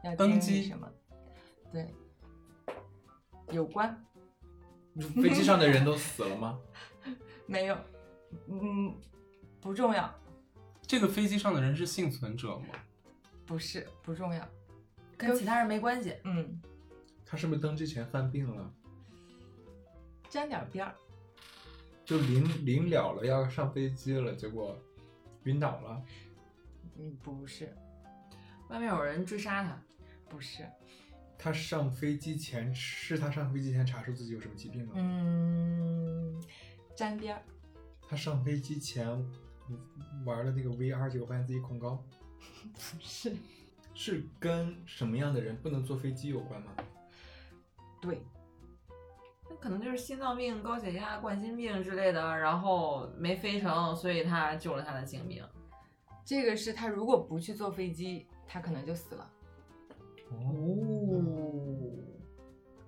[0.03, 0.89] 要登机什么？
[1.71, 1.93] 对，
[3.51, 4.05] 有关
[5.21, 6.57] 飞机上的人都死了吗？
[7.45, 7.78] 没有？
[8.47, 8.95] 嗯，
[9.59, 10.13] 不重要，
[10.86, 12.65] 这个飞机上的人是幸存者吗？
[13.48, 14.48] 不是不重要。
[15.18, 16.16] 跟其他人没关系。
[16.26, 16.62] 嗯，
[17.26, 18.72] 他是不是登机前犯病了？
[20.30, 20.93] 沾点边儿。
[22.06, 24.78] 就临临了了，要上飞机了，结果
[25.43, 26.04] 晕倒了。
[26.98, 27.76] 嗯，不是，
[28.70, 29.82] 外面有人追杀他，
[30.30, 30.64] 不是。
[31.38, 34.93] 他上飞机前是他上飞机前查出自己有什么疾病吗？
[34.95, 36.43] 嗯，
[36.95, 37.41] 沾边儿。
[38.08, 39.06] 他上飞机前
[40.26, 42.04] 玩了那个 VR，结果发现自己恐高。
[42.74, 43.36] 不是，
[43.94, 46.72] 是跟什么样的人不能坐飞机有关吗？
[48.00, 48.22] 对，
[49.50, 55.44] 那可能就是心脏病、高血压、冠心病之类的，然后没飞成，所以他救了他的性命。
[56.24, 59.32] 这个是他如果不去坐飞机，他可能就死了。
[60.30, 61.24] 哦，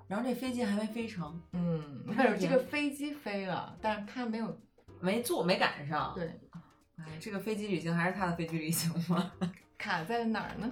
[0.08, 4.60] 然后这飞机还没飞成，嗯，他或者是这样这个飞机飞了，但是他没有
[5.00, 6.40] 没坐，没赶上。，对
[7.06, 9.32] 哎，这个飞机旅行还是他的飞机旅行吗？
[9.78, 10.72] 卡在哪儿呢？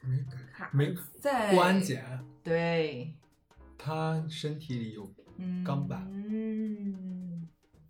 [0.00, 0.24] 没
[0.56, 2.04] 卡没在关检，
[2.42, 3.14] 对，
[3.76, 7.46] 他身体里有嗯，钢板嗯，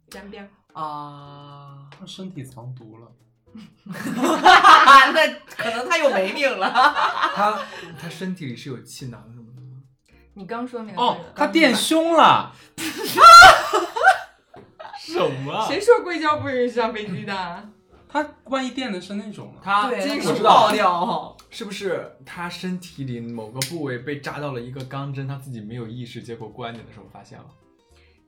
[0.08, 0.48] 沾边儿。
[0.80, 3.10] 啊，他身体藏毒了，
[3.84, 6.70] 那可能他又没命了。
[7.34, 7.60] 他
[8.00, 9.82] 他身体里是有气囊什么的吗？
[10.34, 12.54] 你刚说那个哦，他垫胸了，
[15.12, 17.68] 什么谁说硅胶不允许上飞机的？
[18.08, 19.60] 他万一垫的是那种呢？
[19.62, 21.36] 他对，金属那是我知道爆掉。
[21.50, 27.46] 是不是他身体里某个部位被扎到了一个钢针，他自己没有意识，结果过安检的时候发现了？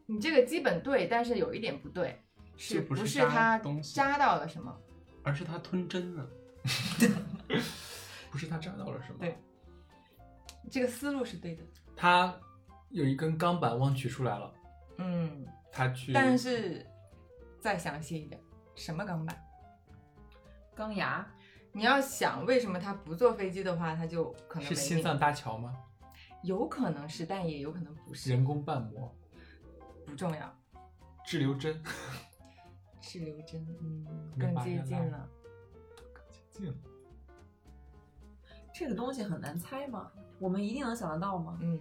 [0.07, 2.20] 你这个基本对，但是有一点不对，
[2.57, 3.59] 是不不是扎他
[3.95, 4.74] 扎到了什么？
[5.22, 6.26] 而是他吞针了。
[8.31, 9.18] 不是他扎到了什么？
[9.20, 9.39] 对，
[10.70, 11.62] 这个思路是对的。
[11.97, 12.35] 他
[12.91, 14.53] 有一根钢板忘取出来了，
[14.99, 16.87] 嗯，他去，但是
[17.61, 18.41] 再详细一点，
[18.75, 19.37] 什么钢板？
[20.75, 21.27] 钢牙，
[21.73, 25.75] 你要想为什么他不坐飞机的话，他就可能是心脏搭桥吗？
[26.43, 29.14] 有可能是，但也有可能不是，人工瓣膜、
[30.07, 30.57] 不重要。
[31.25, 31.81] 滞留针，
[33.01, 34.07] 滞留针，嗯，
[34.39, 35.29] 更接近了。
[36.14, 36.75] 更接近了。
[38.73, 40.11] 这个东西很难猜吗？
[40.39, 41.59] 我们一定能想得到吗？
[41.61, 41.79] 嗯，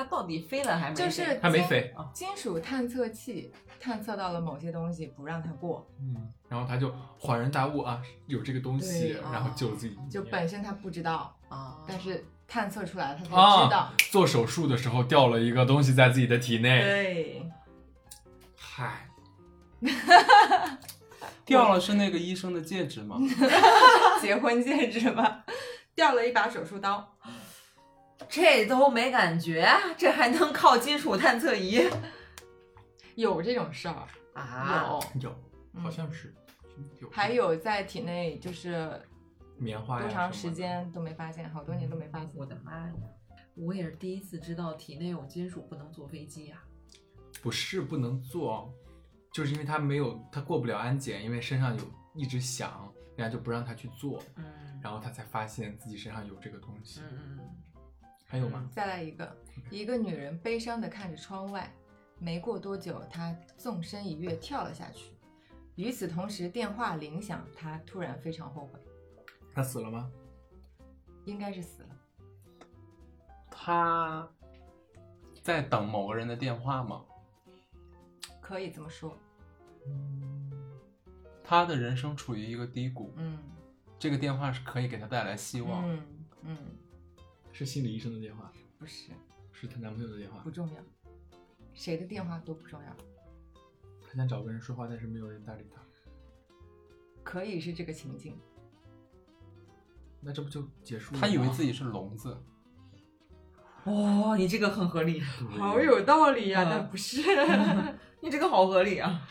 [0.00, 1.04] 它到底飞了还没飞？
[1.04, 6.90] 就是金他没飞金属探测器探测到了某些东西，不让它过，嗯，然后他就
[7.20, 9.98] 恍然大悟啊，有这个东西，对然后救自己。
[10.10, 13.92] 就本身他不知道，啊，但是探测出来了，他才啊知道。
[14.10, 17.50] 做手术的时候掉了一个东西在自己的体内，对，
[18.56, 19.06] 嗨，
[21.44, 23.18] 掉了是那个医生的戒指吗？
[24.22, 25.42] 结婚戒指吗，
[25.94, 27.06] 掉了一把手术刀。
[28.28, 31.88] 这都没感觉，这还能靠金属探测仪
[33.14, 35.00] 有这种事儿，啊？
[35.14, 35.36] 有，有，
[35.74, 36.32] 嗯好像是
[37.00, 39.00] 有，还有在体内就是
[39.58, 42.30] 棉花多长时间都没发现，好多年都没发现。
[42.34, 42.92] 我的妈呀！
[43.56, 46.62] 我也是第一次知道体内有金属不能坐飞机呀、
[47.42, 48.72] 不是不能坐，
[49.32, 54.44] 就是因为他没有他过不了安检，因为身上有一直响，人家就不让他去坐，嗯
[54.82, 57.02] 然后他才发现自己身上有这个东西。
[57.02, 57.38] 嗯嗯
[58.30, 58.70] 还有吗？
[58.70, 59.36] 再来一个，
[59.70, 61.68] 一个女人悲伤地看着窗外，
[62.20, 65.12] 没过多久，她纵身一跃跳了下去。
[65.74, 68.78] 与此同时，电话铃响，她突然非常后悔，
[69.52, 70.08] 她死了吗？
[71.24, 71.88] 应该是死了。
[73.50, 74.28] 她
[75.42, 77.04] 在等某个人的电话吗？
[78.40, 79.18] 可以这么说，
[81.42, 83.38] 他的人生处于一个低谷，嗯
[83.98, 85.88] 这个电话是可以给他带来希望。
[85.88, 86.02] 嗯
[86.42, 86.58] 嗯，
[87.52, 89.10] 是心理医生的电话，不是，
[89.52, 90.50] 是她男朋友的电话不。
[90.50, 90.80] 重要，
[91.74, 92.96] 谁的电话都不重要，
[94.06, 95.80] 她想找个人说话，但是没有人搭理她，
[97.22, 98.38] 可以是这个情境。
[100.22, 101.26] 那这不就结束了吗？
[101.26, 102.36] 他以为自己是聋子，
[103.84, 107.22] 嗯，哇、你这个很合理，对好有道理呀、嗯但不是。
[108.20, 109.26] 你这个好合理啊。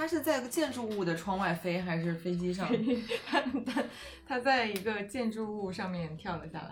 [0.00, 2.66] 它是在建筑物的窗外飞，还是飞机上？
[3.26, 3.84] 他他
[4.26, 6.70] 他在一个建筑物上面跳了下来，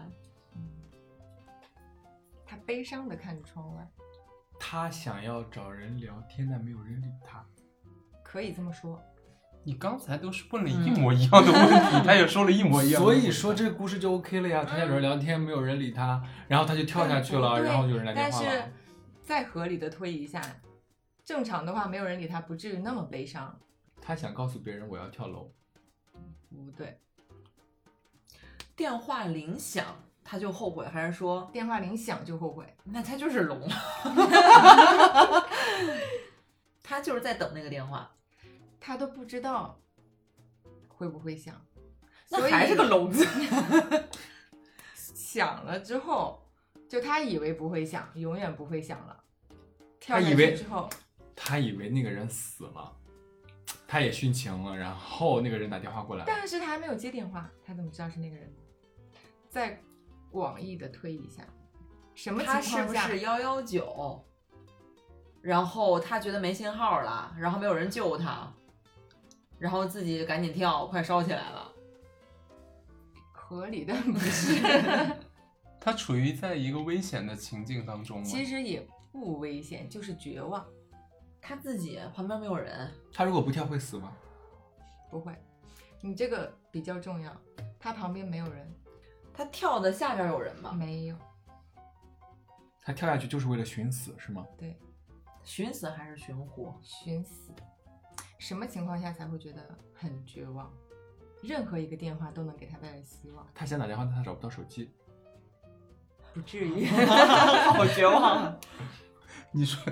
[2.47, 3.87] 他悲伤的看着窗外，
[4.59, 7.45] 他想要找人聊天，但没有人理他。
[8.23, 8.99] 可以这么说。
[9.63, 13.15] 你刚才都是问了一模一样的问题， 他也说了一模一样的所。
[13.15, 14.65] 以说这个故事就 OK 了呀。
[14.67, 18.69] 他想找人聊天，没有人理他，然后他就跳下去了，然后有人来电但是话了。
[19.23, 20.41] 再合理的推移一下，
[21.29, 23.61] 正常的话没有人理他，不至于那么悲伤。
[24.01, 25.53] 他想告诉别人我要跳楼，
[26.49, 26.99] 不对，
[28.75, 29.85] 电话铃响，
[30.25, 32.75] 他就后悔，还是说电话铃响就后悔。
[32.83, 33.61] 那他就是聋？
[36.83, 38.11] 他就是在等那个电话，
[38.81, 39.79] 他都不知道
[40.89, 41.55] 会不会响，
[42.25, 43.23] 所以那还是个聋子。
[44.95, 46.43] 响了之后，
[46.89, 49.25] 就他以为不会响，永远不会响了。
[50.01, 50.89] 跳下他以为去之后，
[51.41, 52.93] 他以为那个人死了，
[53.87, 58.53] 他也殉情了，然后那个人打电话过来了，但是他还没有接电话，他怎么知道是那个人？
[59.49, 59.81] 再
[60.31, 61.43] 广义的推一下，
[62.15, 62.81] 什么情他况下？
[62.83, 64.23] 是不是幺幺九？
[65.41, 68.53] 然后他觉得没信号了，然后没有人救他，
[69.59, 71.73] 然后自己赶紧跳，快烧起来了。
[73.33, 74.61] 合理的不是，
[75.81, 78.25] 他处于在一个危险的情境当中吗？
[78.25, 80.67] 其实也不危险，就是绝望。
[81.49, 84.13] 他自己旁边没有人，他如果不跳会死吗？
[85.11, 85.35] 不会，
[86.03, 87.35] 你这个比较重要。
[87.81, 88.71] 他旁边没有人，
[89.33, 90.73] 他跳的下边有人吗？
[90.73, 91.17] 没有。
[92.83, 94.47] 他跳下去就是为了寻死是吗？
[94.59, 94.79] 对，
[95.43, 96.79] 寻死还是寻活？
[96.83, 97.51] 寻死。
[98.37, 100.71] 什么情况下才会觉得很绝望？
[101.43, 104.91] 任何一个电话都能给他带来希望，他想打电话，但他找不到手机。
[106.35, 106.85] 不至于。
[107.73, 108.61] 好绝望啊！
[109.53, 109.83] 你说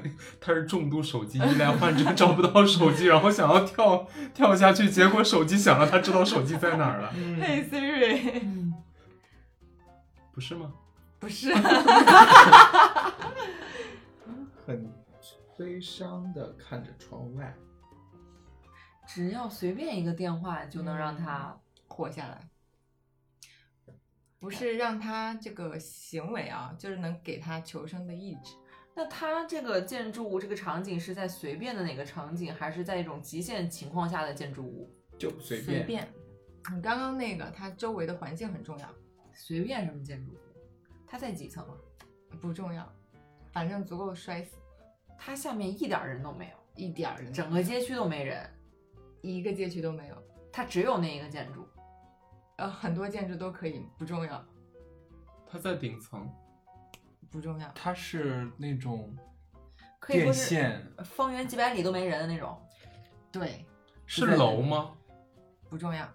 [0.41, 8.75] 他是重度手机依赖患者，找不到手机，然后想要跳跳下去，结果手机响了，他知道手机在哪儿了，嘿 Siri，嗯
[10.33, 10.73] 不是吗？
[11.19, 11.55] 不是，
[14.67, 14.93] 很
[15.57, 17.57] 悲伤的看着窗外。
[19.09, 21.57] 只要随便一个电话就能让他
[21.89, 22.51] 活下来。
[24.39, 28.53] 不是让他这个行为啊，就是能给他求生的意志。
[28.99, 34.91] 那它这个建筑物这个场景是在随便的哪个场景，还是在一种极限情况下的建筑物？
[35.19, 36.09] 就随随便。
[36.75, 38.89] 你刚刚那个，它周围的环境很重要。
[39.35, 40.37] 随便什么建筑物？
[41.07, 41.75] 它在几层啊？
[42.41, 42.91] 不重要，
[43.53, 44.57] 反正足够摔死。
[45.19, 48.51] 它下面一点人都没有，一点儿人，整个街区都没人，
[49.21, 50.17] 一个街区都没有。
[50.51, 51.69] 它只有那一个建筑。
[52.57, 54.43] 呃，很多建筑都可以，不重要，
[55.47, 56.27] 它在顶层，
[57.37, 57.71] 不重要。
[57.75, 59.15] 它是那种
[60.09, 62.59] 电线，方圆几百里都没人的那种。
[63.31, 63.63] 对，
[64.07, 64.95] 是楼吗？
[65.69, 66.09] 不重要，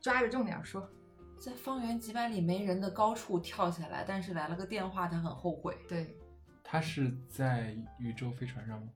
[0.00, 0.88] 抓着重点说。
[1.36, 5.76] 在方圆几百里没人的高处跳下来，但是来了个电话，他很后悔。
[5.88, 6.16] 对，
[6.62, 8.86] 他是在宇宙飞船上吗？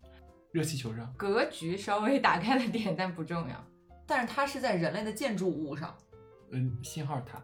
[0.52, 1.12] 热气球上？
[1.14, 3.66] 格局稍微打开了点，但不重要，
[4.06, 5.98] 但是它是在人类的建筑物上，
[6.52, 7.42] 嗯，信号塔，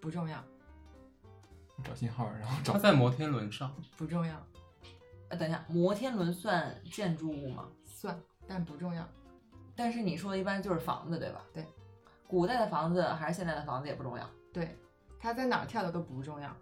[0.00, 0.42] 不重要，
[1.82, 4.34] 找信号，然后找他在摩天轮上，不重要，
[5.28, 7.68] 呃，等一下，摩天轮算建筑物吗？
[7.84, 9.08] 算，但不重要。
[9.74, 11.44] 但是你说的一般就是房子，对吧？
[11.52, 11.66] 对，
[12.28, 14.76] 古代的房子还是现在的房子也不重要，对，
[15.18, 16.54] 他在哪儿跳的都不重要，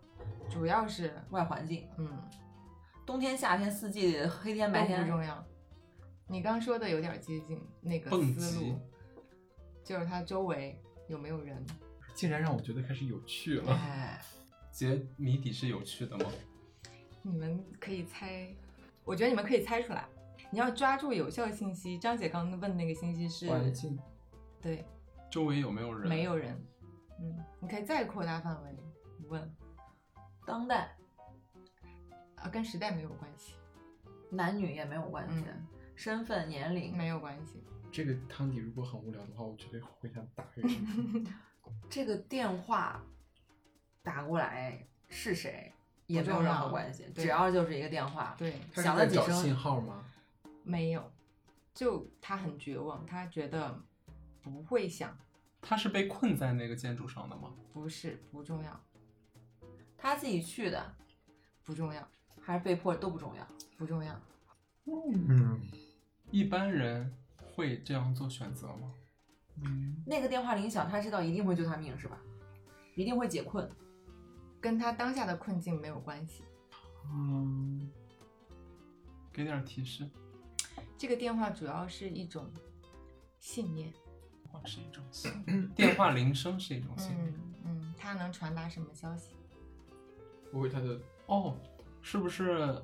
[0.48, 2.08] 主要是外环境，嗯，
[3.04, 5.44] 冬天、夏天、四季、黑天、白天不，重要。
[6.28, 8.78] 你刚说的有点接近那个思路，
[9.84, 11.62] 就是它周围有没有人。
[12.14, 13.72] 竟然让我觉得开始有趣了。
[13.74, 14.22] 哎，
[14.72, 16.24] 解谜底是有趣的吗？
[17.20, 18.48] 你们可以猜，
[19.04, 20.08] 我觉得你们可以猜出来。
[20.50, 21.98] 你要抓住有效信息。
[21.98, 23.98] 张姐刚刚问那个信息是，环境
[24.60, 24.84] 对，
[25.30, 26.08] 周围有没有人？
[26.08, 26.58] 没有人。
[27.20, 28.76] 嗯，你可以再扩大范围
[29.28, 29.54] 问
[30.46, 30.96] 当代
[32.36, 33.54] 啊，跟时代没有关系，
[34.30, 37.62] 男女也没有关系，嗯身份、年龄，没有关系。
[37.92, 41.26] 这个汤底如果很无聊的话，我绝对会想打人。
[41.88, 43.00] 这个电话
[44.02, 45.72] 打过来是谁
[46.06, 50.04] 也没有任何关系，只要就是一个电话，对，他响了几是在找信声，号吗？
[50.64, 51.12] 没有，
[51.72, 53.80] 就他很绝望，他觉得
[54.42, 55.16] 不会响，
[55.60, 57.54] 他是被困在那个建筑上的吗？
[57.72, 58.80] 不是不重要，
[59.96, 60.94] 他自己去的
[61.64, 62.06] 不重要，
[62.40, 63.46] 还是被迫都不重要。
[63.78, 64.20] 不重要。
[64.84, 65.60] 嗯
[66.30, 67.12] 一般人
[67.54, 68.94] 会这样做选择吗？
[69.60, 72.18] 嗯，那个电话铃响，他知道一定会救他命是吧？
[72.94, 73.68] 一定会解困。
[74.62, 76.44] 跟他当下的困境没有关系。
[77.12, 77.90] 嗯，
[79.32, 80.08] 给点提示，
[80.96, 82.48] 这个电话主要是一种
[83.40, 83.92] 信念，
[84.50, 87.26] 话是一种信念，电话铃声是一种信念。
[87.28, 89.34] 嗯嗯，它能传达什么消息？
[90.52, 91.56] 不会他的哦，
[92.00, 92.80] 是不是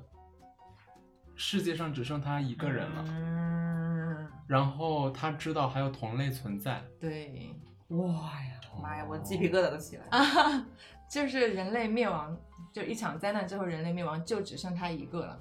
[1.35, 3.05] 世界上只剩他一个人了？
[3.07, 7.55] 嗯，然后他知道还有同类存在，对，
[7.87, 10.17] 哇呀，妈呀，我鸡皮疙瘩都起来了。
[10.17, 10.67] 啊，
[11.09, 12.37] 就是人类灭亡，
[12.71, 15.39] 就一场灾难之后，人类灭亡就只剩他一个了。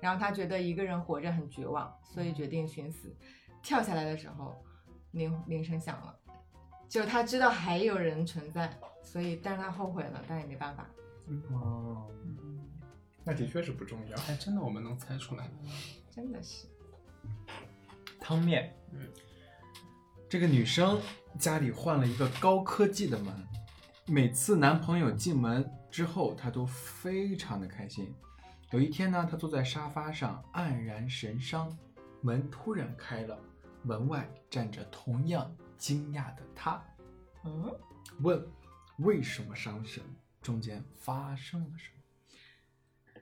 [0.00, 3.14] 然后他觉得一个人活着很绝望，所以决定寻死。
[3.62, 4.54] 跳下来的时候，
[5.12, 6.16] 铃铃声响了，
[6.88, 8.72] 就他知道还有人存在，
[9.02, 10.88] 所以但是他后悔了，但也没办法。
[11.52, 12.10] 哦，
[13.24, 14.16] 那的确是不重要。
[14.28, 15.48] 哎，真的我们能猜出来。
[16.10, 16.66] 真的是，
[18.20, 19.08] 汤面，嗯，
[20.28, 21.00] 这个女生
[21.38, 23.32] 家里换了一个高科技的门，
[24.06, 28.12] 每次男朋友进门之后，她都非常的开心。
[28.72, 31.76] 有一天呢，她坐在沙发上黯然神伤，
[32.20, 33.38] 门突然开了，
[33.82, 36.82] 门外站着同样惊讶的她，
[37.44, 37.72] 嗯，
[38.20, 38.44] 问
[38.98, 40.02] 为什么伤神，
[40.40, 42.02] 中间发生了什么？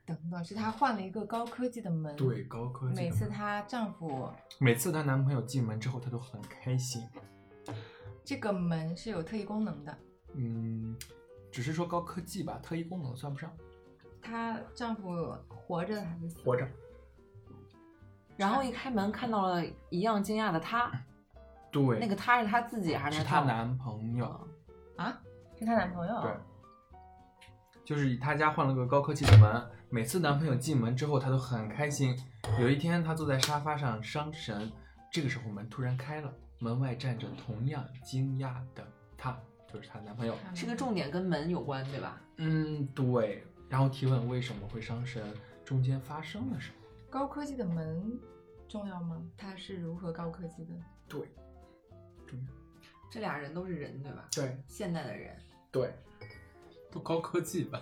[0.07, 2.17] 等等，是她换了一个高科技的门。
[2.17, 2.95] 对，，高科技。
[2.95, 7.07] 每次她丈夫每次她男朋友进门之后，她都很开心。
[8.25, 9.99] 这个门是有特异功能的，
[10.35, 10.97] 嗯，
[11.51, 13.51] 只是说高科技吧，特异功能算不上。
[14.23, 16.41] 她丈夫活着还是死？
[16.43, 16.69] 活着，
[18.37, 20.93] 然后一开门看到了一样惊讶的他，
[21.71, 24.27] 对，那个他是他自己还是她她男朋友，
[24.97, 25.21] 啊？
[25.59, 26.23] 是她男朋友？
[26.23, 26.33] 对，
[27.85, 32.17] 就是她家换了个高科技的门，每次男朋友进门之后，她都很开心。
[32.59, 34.71] 有一天，她坐在沙发上伤神，
[35.11, 39.39] 这个时候门突然开了，门外站着同样惊讶的他，
[39.73, 40.35] 就是她男朋友。
[40.55, 42.21] 这个重点跟门有关，对吧？
[42.37, 43.45] 嗯，对。
[43.69, 45.23] 然后提问为什么会伤身，
[45.65, 46.75] 中间发生了什么？
[47.09, 48.19] 高科技的门
[48.69, 49.23] 重要吗？
[49.37, 50.73] 它是如何高科技的？
[51.09, 51.21] 对，
[52.27, 52.47] 重要。
[53.09, 54.29] 这俩人都是人，对吧？
[54.33, 55.37] 对现代的人，
[55.71, 55.93] 对，
[56.91, 57.81] 都高科技吧？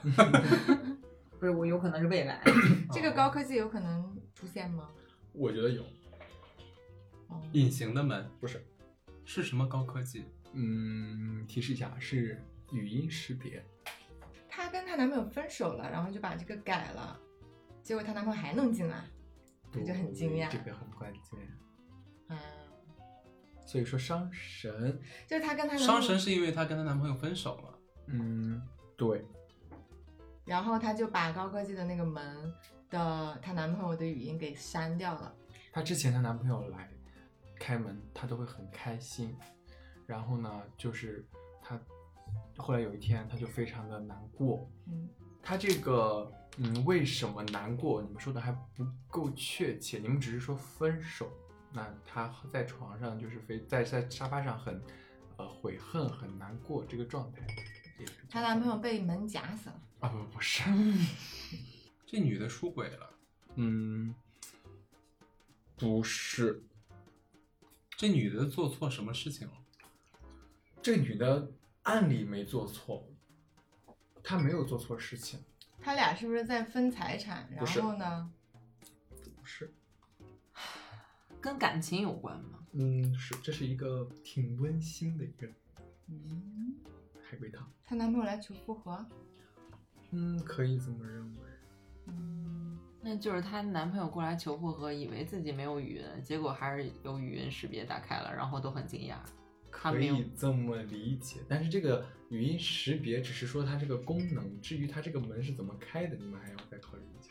[1.39, 2.43] 不是我有可能是未来。
[2.93, 4.91] 这个高科技有可能出现吗？
[5.32, 5.82] 我觉得有。
[7.28, 8.62] 哦，隐形的门不是，
[9.24, 10.24] 是什么高科技？
[10.61, 13.64] 嗯，提示一下，是语音识别。
[14.48, 17.16] 她跟她男朋友分手了，然后就把这个改了，
[17.80, 19.04] 结果她男朋友还能进来，
[19.72, 20.50] 她就很惊讶。
[20.50, 21.22] 这个很关键。
[22.28, 22.36] 嗯，
[23.64, 27.78] 所以说伤神，就是她跟她男朋友伤神，是因为她跟她男朋友分手了。
[28.09, 28.61] 嗯，
[28.96, 29.24] 对，
[30.44, 32.52] 然后她就把高科技的那个门
[32.90, 35.32] 的她男朋友的语音给删掉了。
[35.70, 36.90] 她之前她男朋友来
[37.61, 39.36] 开门，她都会很开心。
[40.09, 41.22] 然后呢，就是
[41.61, 41.78] 他
[42.56, 44.66] 后来有一天，他就非常的难过。
[44.86, 45.06] 嗯，
[45.42, 48.00] 他这个嗯，为什么难过？
[48.00, 51.30] 你们说的还不够确切，你们只是说分手。
[51.70, 54.82] 那他在床上就是非在在沙发上很
[55.36, 57.46] 呃悔恨、很难过这个状态。
[58.30, 59.82] 她男朋友被门夹死了。
[60.00, 60.62] 啊不不是，
[62.06, 63.11] 这女的出轨了，
[63.56, 64.14] 嗯，
[65.76, 66.64] 不是，
[67.90, 69.52] 这女的做错什么事情了？
[70.83, 71.51] 这个女的
[71.83, 73.07] 按理没做错，
[74.22, 75.41] 她没有做错事情，
[75.81, 77.49] 他俩是不是在分财产？
[77.51, 78.31] 然不是后呢？
[79.37, 79.72] 不是，
[81.41, 82.59] 跟感情有关吗？
[82.72, 85.47] 嗯，是，这是一个挺温馨的一个
[86.07, 86.74] 嗯，
[87.22, 89.05] 海龟汤，她男朋友来求复合。
[90.11, 91.43] 嗯，可以这么认为，
[92.07, 99.16] 嗯，那就是她男朋友过来求复合，以为自己没有语音，结果还是有语音识别打开了，然后都很惊讶。
[99.71, 107.31] 他可以这么理解，但是这个语音识别只是说它这个功能，至于它这个门是怎么开的，你们还要再考虑一下。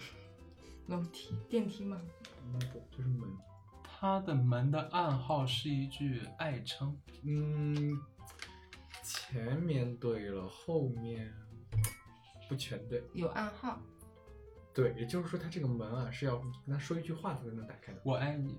[0.88, 2.02] 楼梯、电梯吗？
[2.46, 3.30] 嗯，不，就是门，
[3.84, 8.00] 它的门的暗号是一句爱称，嗯，
[9.04, 11.34] 前面对了，后面
[12.48, 13.04] 不全对。
[13.14, 13.82] 有暗号。
[14.74, 18.02] 对，也就是说，它这个门啊是要跟他说一句话才能打开的。
[18.06, 18.56] 我爱你。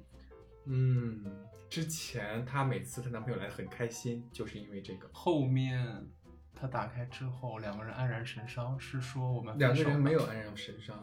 [0.69, 1.25] 嗯，
[1.69, 5.09] 之前她每次她男朋友来很开心，就是因为这个。
[5.13, 6.07] 后面
[6.55, 10.97] 她打开之后，两个人黯然神伤，是说我们两个人没有黯然神伤，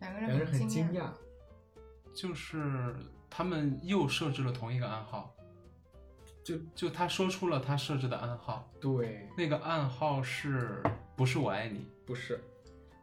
[0.00, 1.02] 两个两个人很惊讶。
[1.02, 1.10] 讶。
[2.14, 2.96] 就是
[3.30, 5.32] 他们又设置了同一个暗号，
[6.42, 10.82] 就就他说出了他设置的暗号，对，那个暗号是
[11.14, 11.86] 不是我爱你？
[12.04, 12.42] 不是，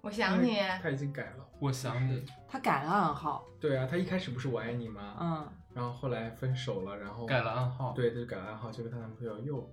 [0.01, 1.47] 我想你，他已经改了。
[1.59, 5.15] 我想你，他改了暗号，对啊，他一开始不是我爱你吗？
[5.21, 9.69] 嗯，然后后来分手了，然后改了暗号，对，他就改了暗号，结果她男朋友又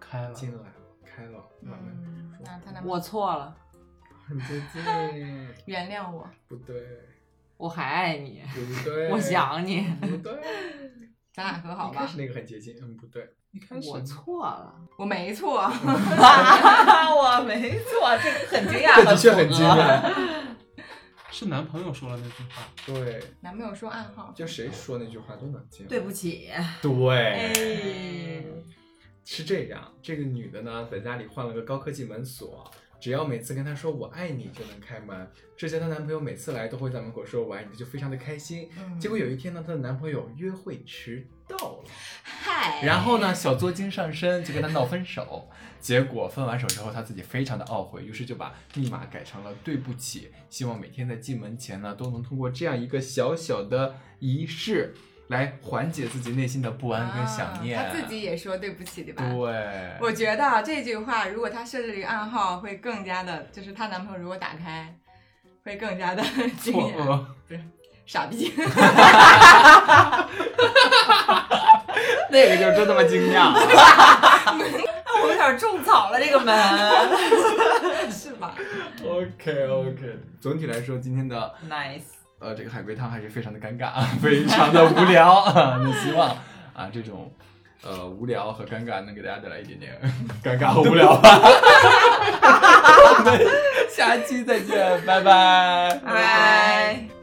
[0.00, 0.34] 开了。
[0.34, 0.74] 进来了，
[1.04, 2.42] 开了，慢慢嗯，说。
[2.44, 3.56] 那她男朋友我错了，
[4.26, 4.82] 很接近，
[5.66, 6.82] 原谅我，不对，
[7.56, 10.32] 我还爱你，不对，我想你，不对，
[11.32, 12.18] 咱俩和好吧一开始。
[12.18, 20.49] 那个很接近，嗯，不对，一开始我错了，我没错， 我没错，这个很惊讶，这的确很惊讶。
[21.32, 25.84] 是男朋友说了那句话，对，男朋友说暗号，就谁说那句话都能接。
[25.84, 26.50] 对不起，
[26.82, 28.44] 对，哎，
[29.24, 29.92] 是这样。
[30.02, 32.68] 这个女的呢，在家里换了个高科技门锁，
[33.00, 35.30] 只要每次跟她说“我爱你”就能开门。
[35.56, 38.68] 之前她男朋友每次来都会在门口说“我爱你”，就非常的开心。
[38.78, 41.84] 嗯结果有一天呢，她的男朋友约会迟到了，
[42.22, 45.48] 嗨，然后呢，小作精上身，就跟他闹分手。
[45.80, 54.94] 结果分完手之后，他自己非常的懊悔，于是就把密码改成了“对不起”，希望每天在进门前呢，都能通过这样一个小小的仪式，
[55.28, 57.78] 来缓解自己内心的不安跟想念。
[57.78, 59.26] 啊他自己也说对不起，对吧？
[59.32, 64.94] 对，我觉得啊这句话，如果他设置了一个暗号，会更加的，就是她男朋友如果打开，
[65.64, 66.22] 会更加的
[66.60, 67.60] 惊错讶，愕。
[68.10, 68.52] 傻逼。
[72.28, 73.52] 那个就真他妈惊讶，
[75.22, 76.52] 我有点种草了这个门。
[78.10, 78.52] 是吧
[79.04, 82.02] ？OK OK，总体来说，今天的 nice，
[82.40, 85.78] 呃这个海龟汤还是非常的尴尬，非常的无聊啊。
[85.80, 86.30] 那希望
[86.74, 87.32] 啊这种
[87.84, 89.96] 呃无聊和尴尬能给大家带来一点点
[90.42, 91.38] 尴尬和无聊吧。
[93.02, 93.40] 我们
[93.88, 96.00] 下期再见，拜拜。
[96.04, 97.19] 拜拜。